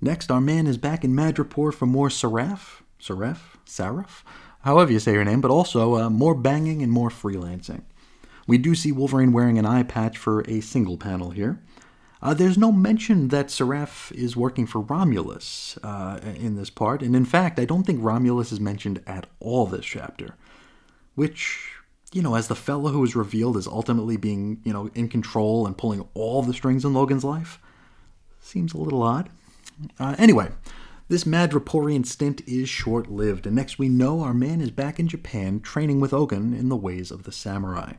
Next, 0.01 0.29
our 0.29 0.41
man 0.41 0.67
is 0.67 0.77
back 0.77 1.03
in 1.03 1.13
Madripoor 1.13 1.73
for 1.73 1.85
more 1.85 2.09
Seraph? 2.09 2.83
Seraph? 2.99 3.57
Saraf? 3.65 4.23
However 4.61 4.91
you 4.91 4.99
say 4.99 5.13
your 5.13 5.25
name, 5.25 5.41
but 5.41 5.51
also 5.51 5.95
uh, 5.95 6.09
more 6.09 6.35
banging 6.35 6.81
and 6.81 6.91
more 6.91 7.09
freelancing. 7.09 7.81
We 8.47 8.57
do 8.57 8.73
see 8.73 8.91
Wolverine 8.91 9.31
wearing 9.31 9.59
an 9.59 9.65
eye 9.65 9.83
patch 9.83 10.17
for 10.17 10.41
a 10.41 10.61
single 10.61 10.97
panel 10.97 11.31
here. 11.31 11.61
Uh, 12.21 12.33
there's 12.33 12.57
no 12.57 12.71
mention 12.71 13.29
that 13.29 13.49
Seraph 13.49 14.11
is 14.11 14.35
working 14.35 14.65
for 14.65 14.81
Romulus 14.81 15.77
uh, 15.83 16.19
in 16.35 16.55
this 16.55 16.69
part, 16.69 17.01
and 17.01 17.15
in 17.15 17.25
fact, 17.25 17.59
I 17.59 17.65
don't 17.65 17.83
think 17.83 18.03
Romulus 18.03 18.51
is 18.51 18.59
mentioned 18.59 19.01
at 19.07 19.27
all 19.39 19.65
this 19.65 19.85
chapter. 19.85 20.35
Which, 21.15 21.71
you 22.11 22.21
know, 22.21 22.35
as 22.35 22.47
the 22.47 22.55
fellow 22.55 22.91
who 22.91 23.03
is 23.03 23.15
revealed 23.15 23.55
as 23.55 23.67
ultimately 23.67 24.17
being, 24.17 24.59
you 24.63 24.73
know, 24.73 24.89
in 24.95 25.07
control 25.07 25.65
and 25.65 25.77
pulling 25.77 26.07
all 26.13 26.41
the 26.41 26.53
strings 26.53 26.83
in 26.83 26.93
Logan's 26.93 27.23
life, 27.23 27.59
seems 28.41 28.73
a 28.73 28.77
little 28.77 29.03
odd. 29.03 29.29
Uh, 29.99 30.15
anyway, 30.17 30.49
this 31.09 31.23
Madripoorian 31.23 32.05
stint 32.05 32.47
is 32.47 32.69
short 32.69 33.11
lived, 33.11 33.47
and 33.47 33.55
next 33.55 33.79
we 33.79 33.89
know 33.89 34.21
our 34.21 34.33
man 34.33 34.61
is 34.61 34.69
back 34.69 34.99
in 34.99 35.07
Japan 35.07 35.59
training 35.59 35.99
with 35.99 36.13
Ogun 36.13 36.53
in 36.53 36.69
the 36.69 36.75
ways 36.75 37.09
of 37.09 37.23
the 37.23 37.31
samurai. 37.31 37.93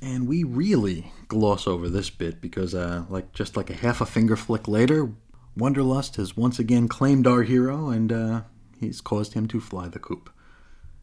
And 0.00 0.28
we 0.28 0.44
really 0.44 1.12
gloss 1.26 1.66
over 1.66 1.88
this 1.88 2.08
bit 2.08 2.40
because, 2.40 2.72
uh, 2.72 3.04
like 3.08 3.32
just 3.32 3.56
like 3.56 3.68
a 3.68 3.74
half 3.74 4.00
a 4.00 4.06
finger 4.06 4.36
flick 4.36 4.68
later, 4.68 5.10
Wonderlust 5.58 6.16
has 6.16 6.36
once 6.36 6.60
again 6.60 6.86
claimed 6.86 7.26
our 7.26 7.42
hero, 7.42 7.88
and 7.88 8.12
uh, 8.12 8.42
he's 8.78 9.00
caused 9.00 9.34
him 9.34 9.48
to 9.48 9.60
fly 9.60 9.88
the 9.88 9.98
coop. 9.98 10.30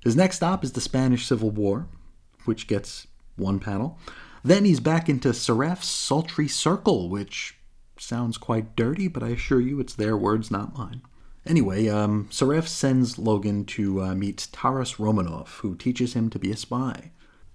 His 0.02 0.16
next 0.16 0.38
stop 0.38 0.64
is 0.64 0.72
the 0.72 0.82
Spanish 0.82 1.28
Civil 1.28 1.52
War, 1.52 1.88
which 2.46 2.68
gets 2.68 3.06
one 3.36 3.60
panel. 3.60 4.00
Then 4.46 4.64
he's 4.64 4.80
back 4.80 5.10
into 5.10 5.34
Seraph's 5.34 5.90
Sultry 5.90 6.48
Circle, 6.48 7.10
which 7.10 7.58
sounds 7.98 8.38
quite 8.38 8.78
dirty, 8.78 9.10
but 9.10 9.24
I 9.24 9.30
assure 9.30 9.60
you 9.60 9.82
it's 9.82 9.94
their 9.94 10.16
words, 10.16 10.50
not 10.50 10.78
mine. 10.78 11.02
Anyway, 11.46 11.88
um, 11.88 12.28
Seraph 12.30 12.68
sends 12.68 13.18
Logan 13.18 13.66
to 13.66 14.02
uh, 14.02 14.16
meet 14.16 14.48
Taras 14.52 15.00
Romanoff, 15.00 15.60
who 15.60 15.76
teaches 15.76 16.14
him 16.14 16.30
to 16.30 16.40
be 16.40 16.52
a 16.52 16.58
spy. 16.58 17.12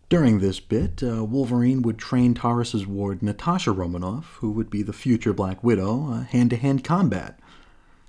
During 0.09 0.41
this 0.41 0.61
bit, 0.61 1.03
uh, 1.03 1.25
Wolverine 1.25 1.83
would 1.83 1.99
train 1.99 2.35
Taras's 2.35 2.87
ward 2.87 3.23
Natasha 3.23 3.73
Romanoff, 3.73 4.37
who 4.41 4.51
would 4.53 4.71
be 4.71 4.83
the 4.83 4.93
future 4.93 5.33
Black 5.33 5.63
Widow, 5.65 6.27
hand 6.31 6.51
to 6.51 6.57
hand 6.57 6.85
combat. 6.85 7.39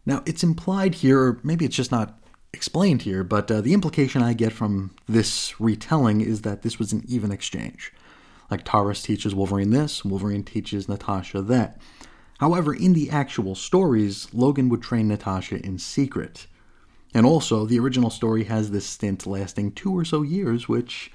Now, 0.06 0.22
it's 0.26 0.44
implied 0.44 0.96
here, 0.96 1.20
or 1.20 1.40
maybe 1.44 1.66
it's 1.66 1.76
just 1.76 1.92
not 1.92 2.20
explained 2.54 3.04
here, 3.04 3.24
but 3.24 3.50
uh, 3.52 3.62
the 3.62 3.74
implication 3.74 4.22
I 4.22 4.34
get 4.34 4.54
from 4.54 4.96
this 5.08 5.60
retelling 5.60 6.22
is 6.22 6.42
that 6.42 6.62
this 6.62 6.80
was 6.80 6.94
an 6.94 7.04
even 7.08 7.32
exchange. 7.32 7.92
Like 8.50 8.64
Taras 8.64 9.02
teaches 9.02 9.34
Wolverine 9.34 9.72
this, 9.72 10.06
Wolverine 10.06 10.44
teaches 10.44 10.88
Natasha 10.88 11.42
that. 11.42 11.80
However, 12.40 12.74
in 12.74 12.94
the 12.94 13.10
actual 13.10 13.56
stories, 13.56 14.28
Logan 14.34 14.70
would 14.70 14.82
train 14.82 15.08
Natasha 15.08 15.64
in 15.66 15.78
secret. 15.78 16.48
And 17.14 17.26
also, 17.26 17.66
the 17.66 17.80
original 17.80 18.10
story 18.10 18.44
has 18.46 18.72
this 18.72 18.86
stint 18.86 19.26
lasting 19.26 19.72
two 19.72 19.98
or 19.98 20.04
so 20.06 20.22
years, 20.22 20.68
which. 20.68 21.12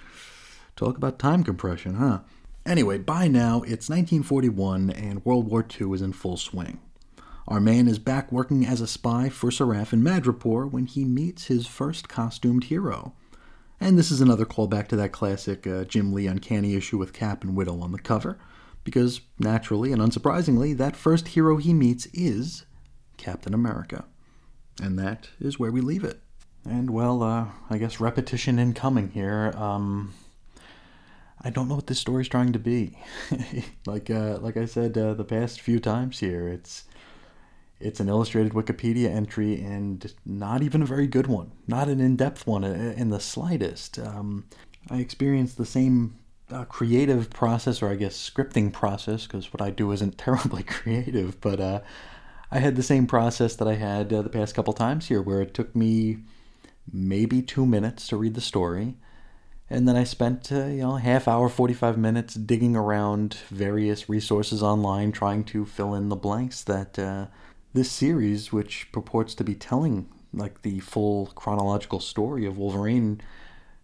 Talk 0.76 0.96
about 0.96 1.18
time 1.18 1.44
compression, 1.44 1.96
huh? 1.96 2.20
Anyway, 2.64 2.96
by 2.96 3.28
now, 3.28 3.56
it's 3.62 3.90
1941 3.90 4.90
and 4.90 5.24
World 5.24 5.50
War 5.50 5.66
II 5.78 5.92
is 5.92 6.00
in 6.00 6.12
full 6.12 6.38
swing. 6.38 6.80
Our 7.48 7.61
man 7.61 7.88
is 7.88 7.98
back 7.98 8.30
working 8.30 8.64
as 8.64 8.80
a 8.80 8.87
spy 8.87 9.28
for 9.28 9.50
Seraph 9.50 9.92
in 9.92 10.02
Madripoor 10.02 10.70
when 10.70 10.87
he 10.87 11.04
meets 11.04 11.46
his 11.46 11.66
first 11.66 12.09
costumed 12.09 12.64
hero. 12.64 13.12
And 13.80 13.98
this 13.98 14.11
is 14.11 14.20
another 14.20 14.44
callback 14.44 14.88
to 14.88 14.96
that 14.96 15.12
classic 15.12 15.66
uh, 15.66 15.85
Jim 15.85 16.12
Lee 16.12 16.26
Uncanny 16.26 16.74
issue 16.74 16.96
with 16.96 17.12
Cap 17.12 17.42
and 17.42 17.56
Widow 17.56 17.80
on 17.80 17.92
the 17.92 17.98
cover, 17.98 18.38
because 18.85 19.21
naturally 19.38 19.93
and 19.93 20.01
unsurprisingly, 20.01 20.77
that 20.77 20.97
first 20.97 21.29
hero 21.29 21.57
he 21.57 21.75
meets 21.75 22.07
is 22.07 22.64
Captain 23.16 23.55
America. 23.55 24.05
And 24.83 24.99
that 24.99 25.29
is 25.40 25.59
where 25.59 25.71
we 25.71 25.81
leave 25.81 26.05
it. 26.05 26.21
And 26.64 26.90
well, 26.90 27.23
uh, 27.23 27.47
I 27.69 27.79
guess 27.79 28.01
repetition 28.01 28.59
incoming 28.59 29.11
here. 29.11 29.53
Um, 29.57 30.14
I 31.43 31.51
don't 31.51 31.69
know 31.69 31.75
what 31.75 31.87
this 31.87 31.99
story's 31.99 32.29
trying 32.29 32.53
to 32.53 32.59
be. 32.59 32.99
like, 33.87 34.11
uh, 34.11 34.38
like 34.40 34.57
I 34.57 34.66
said 34.66 34.97
uh, 34.97 35.14
the 35.14 35.25
past 35.25 35.61
few 35.61 35.81
times 35.81 36.19
here, 36.21 36.49
it's 36.49 36.85
it's 37.81 37.99
an 37.99 38.11
illustrated 38.11 38.53
Wikipedia 38.53 39.09
entry 39.09 39.59
and 39.59 40.12
not 40.27 40.62
even 40.62 40.83
a 40.83 40.87
very 40.87 41.07
good 41.07 41.27
one, 41.27 41.51
not 41.66 41.88
an 41.88 41.99
in-depth 41.99 42.47
one 42.47 42.62
in 42.62 43.09
the 43.09 43.19
slightest. 43.19 43.99
Um, 43.99 44.45
I 44.90 44.99
experienced 44.99 45.57
the 45.57 45.64
same 45.64 46.19
uh, 46.53 46.65
creative 46.65 47.31
process, 47.31 47.83
or 47.83 47.89
I 47.89 47.97
guess 47.97 48.31
scripting 48.31 48.73
process, 48.73 49.27
because 49.27 49.53
what 49.53 49.63
I 49.63 49.71
do 49.71 49.93
isn't 49.93 50.19
terribly 50.27 50.63
creative, 50.63 51.41
but 51.41 51.61
uh, 51.61 51.81
I 52.51 52.59
had 52.59 52.77
the 52.77 52.83
same 52.83 53.07
process 53.07 53.57
that 53.57 53.69
I 53.69 53.75
had 53.75 54.13
uh, 54.13 54.23
the 54.23 54.31
past 54.31 54.55
couple 54.55 54.73
times 54.73 55.09
here, 55.09 55.23
where 55.23 55.41
it 55.41 55.55
took 55.55 55.75
me 55.75 56.19
maybe 56.93 57.43
two 57.43 57.67
minutes 57.67 58.09
to 58.09 58.17
read 58.17 58.35
the 58.35 58.41
story 58.41 58.97
and 59.73 59.87
then 59.87 59.97
I 59.97 60.03
spent, 60.03 60.51
uh, 60.51 60.67
you 60.67 60.83
know, 60.83 60.97
half 60.97 61.29
hour, 61.29 61.49
45 61.49 61.97
minutes 61.97 62.35
digging 62.35 62.75
around 62.75 63.35
various 63.51 64.09
resources 64.09 64.65
online 64.65 65.13
trying 65.13 65.45
to 65.45 65.65
fill 65.65 65.95
in 65.95 66.09
the 66.09 66.17
blanks 66.17 66.65
that 66.65 66.99
uh, 66.99 67.27
this 67.73 67.91
series, 67.91 68.53
which 68.53 68.91
purports 68.91 69.33
to 69.37 69.45
be 69.45 69.55
telling 69.55 70.09
like 70.35 70.63
the 70.63 70.81
full 70.81 71.27
chronological 71.37 72.01
story 72.01 72.45
of 72.45 72.59
Wolverine, 72.59 73.21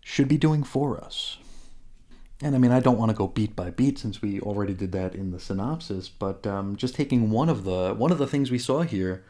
should 0.00 0.26
be 0.26 0.36
doing 0.36 0.64
for 0.64 0.98
us. 0.98 1.38
And 2.42 2.54
I 2.54 2.58
mean, 2.58 2.72
I 2.72 2.80
don't 2.80 2.98
want 2.98 3.10
to 3.10 3.16
go 3.16 3.28
beat 3.28 3.56
by 3.56 3.70
beat 3.70 3.98
since 3.98 4.20
we 4.20 4.40
already 4.40 4.74
did 4.74 4.92
that 4.92 5.14
in 5.14 5.30
the 5.30 5.40
synopsis, 5.40 6.08
but 6.08 6.46
um, 6.46 6.76
just 6.76 6.94
taking 6.94 7.30
one 7.30 7.48
of 7.48 7.64
the 7.64 7.94
one 7.94 8.12
of 8.12 8.18
the 8.18 8.26
things 8.26 8.50
we 8.50 8.58
saw 8.58 8.82
here 8.82 9.24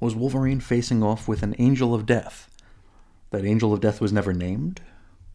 was 0.00 0.14
Wolverine 0.14 0.60
facing 0.60 1.02
off 1.02 1.28
with 1.28 1.42
an 1.42 1.54
Angel 1.58 1.94
of 1.94 2.06
Death. 2.06 2.50
That 3.30 3.44
Angel 3.44 3.72
of 3.72 3.80
Death 3.80 4.00
was 4.00 4.12
never 4.12 4.32
named 4.32 4.80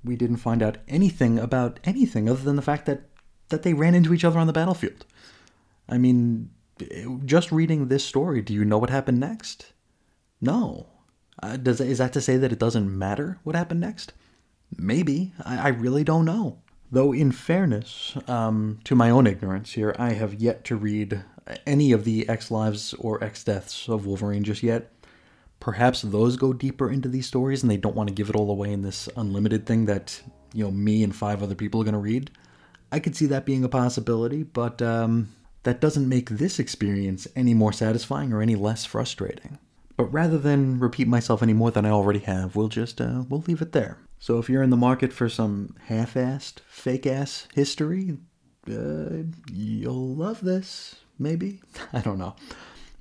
we 0.04 0.16
didn't 0.16 0.38
find 0.38 0.64
out 0.64 0.78
anything 0.88 1.38
about 1.38 1.80
anything 1.84 2.30
other 2.30 2.42
than 2.42 2.56
the 2.56 2.62
fact 2.62 2.86
that 2.86 3.04
that 3.50 3.64
they 3.64 3.74
ran 3.74 3.96
into 3.96 4.14
each 4.14 4.24
other 4.24 4.40
on 4.40 4.48
the 4.48 4.54
battlefield. 4.54 5.06
I 5.90 5.98
mean, 5.98 6.52
just 7.26 7.52
reading 7.52 7.88
this 7.88 8.06
story, 8.06 8.42
do 8.42 8.54
you 8.54 8.64
know 8.64 8.78
what 8.78 8.90
happened 8.90 9.20
next? 9.20 9.74
No. 10.40 10.88
Uh, 11.44 11.58
does 11.58 11.82
is 11.82 11.98
that 11.98 12.14
to 12.14 12.22
say 12.22 12.38
that 12.38 12.52
it 12.52 12.60
doesn't 12.60 12.98
matter 12.98 13.40
what 13.44 13.56
happened 13.56 13.82
next? 13.82 14.14
Maybe. 14.78 15.34
I, 15.44 15.58
I 15.58 15.68
really 15.70 16.04
don't 16.04 16.26
know. 16.26 16.60
Though, 16.92 17.14
in 17.14 17.32
fairness, 17.32 18.18
um, 18.28 18.80
to 18.84 18.96
my 18.96 19.10
own 19.10 19.26
ignorance 19.26 19.74
here, 19.74 19.96
I 19.98 20.12
have 20.12 20.34
yet 20.34 20.66
to 20.66 20.76
read 20.76 21.24
any 21.66 21.94
of 21.94 22.04
the 22.04 22.28
X 22.28 22.52
Lives 22.52 22.94
or 22.96 23.24
X 23.24 23.46
Deaths 23.46 23.88
of 23.88 24.06
Wolverine 24.06 24.44
just 24.44 24.62
yet. 24.62 24.92
Perhaps 25.62 26.02
those 26.02 26.36
go 26.36 26.52
deeper 26.52 26.90
into 26.90 27.08
these 27.08 27.28
stories 27.28 27.62
and 27.62 27.72
they 27.72 27.78
don't 27.78 27.96
want 27.96 28.10
to 28.10 28.16
give 28.16 28.30
it 28.30 28.36
all 28.36 28.50
away 28.50 28.74
in 28.74 28.82
this 28.82 29.08
unlimited 29.16 29.66
thing 29.66 29.86
that 29.86 30.22
you 30.54 30.64
know 30.64 30.72
me 30.72 31.04
and 31.04 31.16
five 31.16 31.42
other 31.42 31.56
people 31.56 31.80
are 31.80 31.86
going 31.86 31.94
to 31.94 32.00
read. 32.00 32.32
I 32.92 33.00
could 33.00 33.16
see 33.16 33.28
that 33.28 33.46
being 33.46 33.64
a 33.64 33.70
possibility 33.70 34.44
but 34.44 34.82
um, 34.82 35.34
that 35.64 35.80
doesn't 35.80 36.10
make 36.10 36.30
this 36.30 36.60
experience 36.60 37.28
any 37.36 37.54
more 37.54 37.72
satisfying 37.72 38.34
or 38.34 38.42
any 38.42 38.56
less 38.56 38.84
frustrating. 38.84 39.60
But 39.96 40.06
rather 40.06 40.40
than 40.40 40.80
repeat 40.80 41.08
myself 41.08 41.44
any 41.44 41.54
more 41.54 41.70
than 41.70 41.86
i 41.86 41.90
already 41.90 42.20
have 42.20 42.56
we'll 42.56 42.68
just 42.68 43.00
uh, 43.00 43.24
we'll 43.30 43.42
leave 43.42 43.62
it 43.62 43.72
there 43.72 44.00
so 44.22 44.40
if 44.40 44.50
you're 44.50 44.64
in 44.64 44.70
the 44.70 44.78
market 44.78 45.12
for 45.12 45.28
some 45.28 45.76
half-assed 45.88 46.62
fake-ass 46.68 47.50
history 47.54 48.18
uh, 48.70 49.24
you'll 49.52 50.16
love 50.16 50.40
this 50.42 50.96
maybe 51.20 51.60
i 51.94 52.00
don't 52.00 52.18
know 52.18 52.34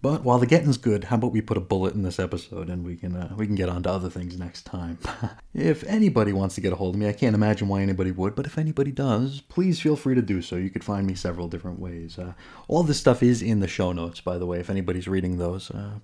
but 0.03 0.25
while 0.25 0.39
the 0.39 0.47
getting's 0.47 0.79
good, 0.79 1.05
how 1.05 1.17
about 1.17 1.33
we 1.33 1.43
put 1.43 1.59
a 1.59 1.61
bullet 1.61 1.95
in 1.95 2.03
this 2.03 2.19
episode 2.19 2.71
and 2.71 2.85
we 2.85 2.97
can 2.97 3.15
uh, 3.15 3.35
we 3.37 3.47
can 3.47 3.55
get 3.55 3.69
on 3.69 3.83
to 3.83 3.91
other 3.91 4.09
things 4.09 4.39
next 4.39 4.63
time. 4.63 4.99
if 5.55 5.85
anybody 5.85 6.33
wants 6.33 6.55
to 6.55 6.63
get 6.63 6.73
a 6.73 6.77
hold 6.77 6.95
of 6.95 7.01
me, 7.01 7.09
I 7.09 7.13
can't 7.13 7.35
imagine 7.35 7.69
why 7.69 7.83
anybody 7.83 8.11
would, 8.11 8.35
but 8.35 8.47
if 8.47 8.57
anybody 8.57 8.93
does, 8.93 9.43
please 9.43 9.79
feel 9.79 9.97
free 9.97 10.15
to 10.15 10.23
do 10.23 10.41
so. 10.41 10.57
You 10.57 10.71
could 10.71 10.85
find 10.85 11.07
me 11.07 11.15
several 11.15 11.49
different 11.49 11.79
ways. 11.79 12.19
Uh, 12.19 12.33
all 12.67 12.83
this 12.83 12.99
stuff 12.99 13.23
is 13.23 13.43
in 13.43 13.61
the 13.61 13.69
show 13.69 13.93
notes, 13.93 14.23
by 14.23 14.39
the 14.39 14.47
way. 14.47 14.59
If 14.59 14.71
anybody's 14.71 15.07
reading 15.07 15.37
those, 15.37 15.71
uh, 15.71 15.99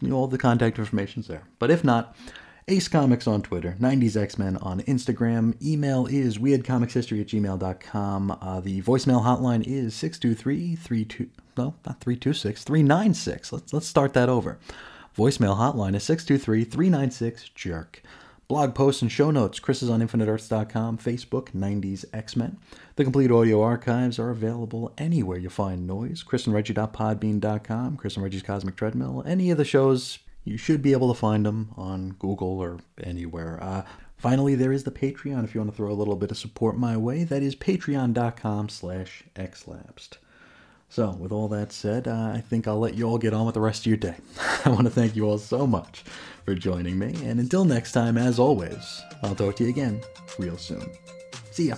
you 0.00 0.08
know, 0.08 0.16
all 0.16 0.26
the 0.26 0.38
contact 0.38 0.80
information's 0.80 1.28
there. 1.28 1.46
But 1.60 1.70
if 1.70 1.84
not, 1.84 2.16
Ace 2.68 2.88
Comics 2.88 3.28
on 3.28 3.42
Twitter, 3.42 3.76
90s 3.78 4.20
X-Men 4.20 4.56
on 4.56 4.80
Instagram. 4.80 5.54
Email 5.64 6.08
is 6.08 6.36
weirdcomicshistory 6.36 7.20
at 7.20 7.28
gmail.com. 7.28 8.38
Uh, 8.42 8.58
the 8.58 8.82
voicemail 8.82 9.22
hotline 9.22 9.62
is 9.64 9.94
623-32... 9.94 11.28
No, 11.56 11.76
not 11.86 12.00
326, 12.00 12.64
396. 12.64 13.52
Let's, 13.52 13.72
let's 13.72 13.86
start 13.86 14.14
that 14.14 14.28
over. 14.28 14.58
Voicemail 15.16 15.56
hotline 15.56 15.94
is 15.94 16.02
623-396-JERK. 16.08 18.00
Blog 18.48 18.74
posts 18.74 19.00
and 19.00 19.12
show 19.12 19.30
notes, 19.30 19.60
Chris 19.60 19.80
is 19.80 19.88
on 19.88 20.00
InfiniteEarths.com, 20.00 20.98
Facebook, 20.98 21.52
90s 21.52 22.04
X-Men. 22.12 22.58
The 22.96 23.04
complete 23.04 23.30
audio 23.30 23.62
archives 23.62 24.18
are 24.18 24.30
available 24.30 24.92
anywhere 24.98 25.38
you 25.38 25.50
find 25.50 25.86
noise. 25.86 26.24
ChrisandReggie.podbean.com, 26.24 27.96
Chris 27.96 28.16
and 28.16 28.24
Reggie's 28.24 28.42
Cosmic 28.42 28.74
Treadmill. 28.74 29.22
Any 29.24 29.52
of 29.52 29.58
the 29.58 29.64
shows 29.64 30.18
you 30.46 30.56
should 30.56 30.80
be 30.80 30.92
able 30.92 31.12
to 31.12 31.18
find 31.18 31.44
them 31.44 31.74
on 31.76 32.10
Google 32.20 32.60
or 32.60 32.78
anywhere. 33.02 33.58
Uh, 33.60 33.82
finally, 34.16 34.54
there 34.54 34.72
is 34.72 34.84
the 34.84 34.92
Patreon 34.92 35.42
if 35.44 35.54
you 35.54 35.60
want 35.60 35.72
to 35.72 35.76
throw 35.76 35.90
a 35.90 35.92
little 35.92 36.14
bit 36.14 36.30
of 36.30 36.38
support 36.38 36.78
my 36.78 36.96
way. 36.96 37.24
That 37.24 37.42
is 37.42 37.56
patreon.com 37.56 38.68
slash 38.68 39.24
xlapsed. 39.34 40.18
So, 40.88 41.10
with 41.10 41.32
all 41.32 41.48
that 41.48 41.72
said, 41.72 42.06
uh, 42.06 42.30
I 42.32 42.40
think 42.48 42.68
I'll 42.68 42.78
let 42.78 42.94
you 42.94 43.08
all 43.08 43.18
get 43.18 43.34
on 43.34 43.44
with 43.44 43.54
the 43.56 43.60
rest 43.60 43.82
of 43.82 43.86
your 43.86 43.96
day. 43.96 44.14
I 44.64 44.70
want 44.70 44.84
to 44.84 44.90
thank 44.90 45.16
you 45.16 45.28
all 45.28 45.38
so 45.38 45.66
much 45.66 46.04
for 46.44 46.54
joining 46.54 46.96
me, 46.96 47.12
and 47.24 47.40
until 47.40 47.64
next 47.64 47.90
time, 47.90 48.16
as 48.16 48.38
always, 48.38 49.02
I'll 49.24 49.34
talk 49.34 49.56
to 49.56 49.64
you 49.64 49.70
again 49.70 50.00
real 50.38 50.56
soon. 50.56 50.88
See 51.50 51.68
ya. 51.68 51.76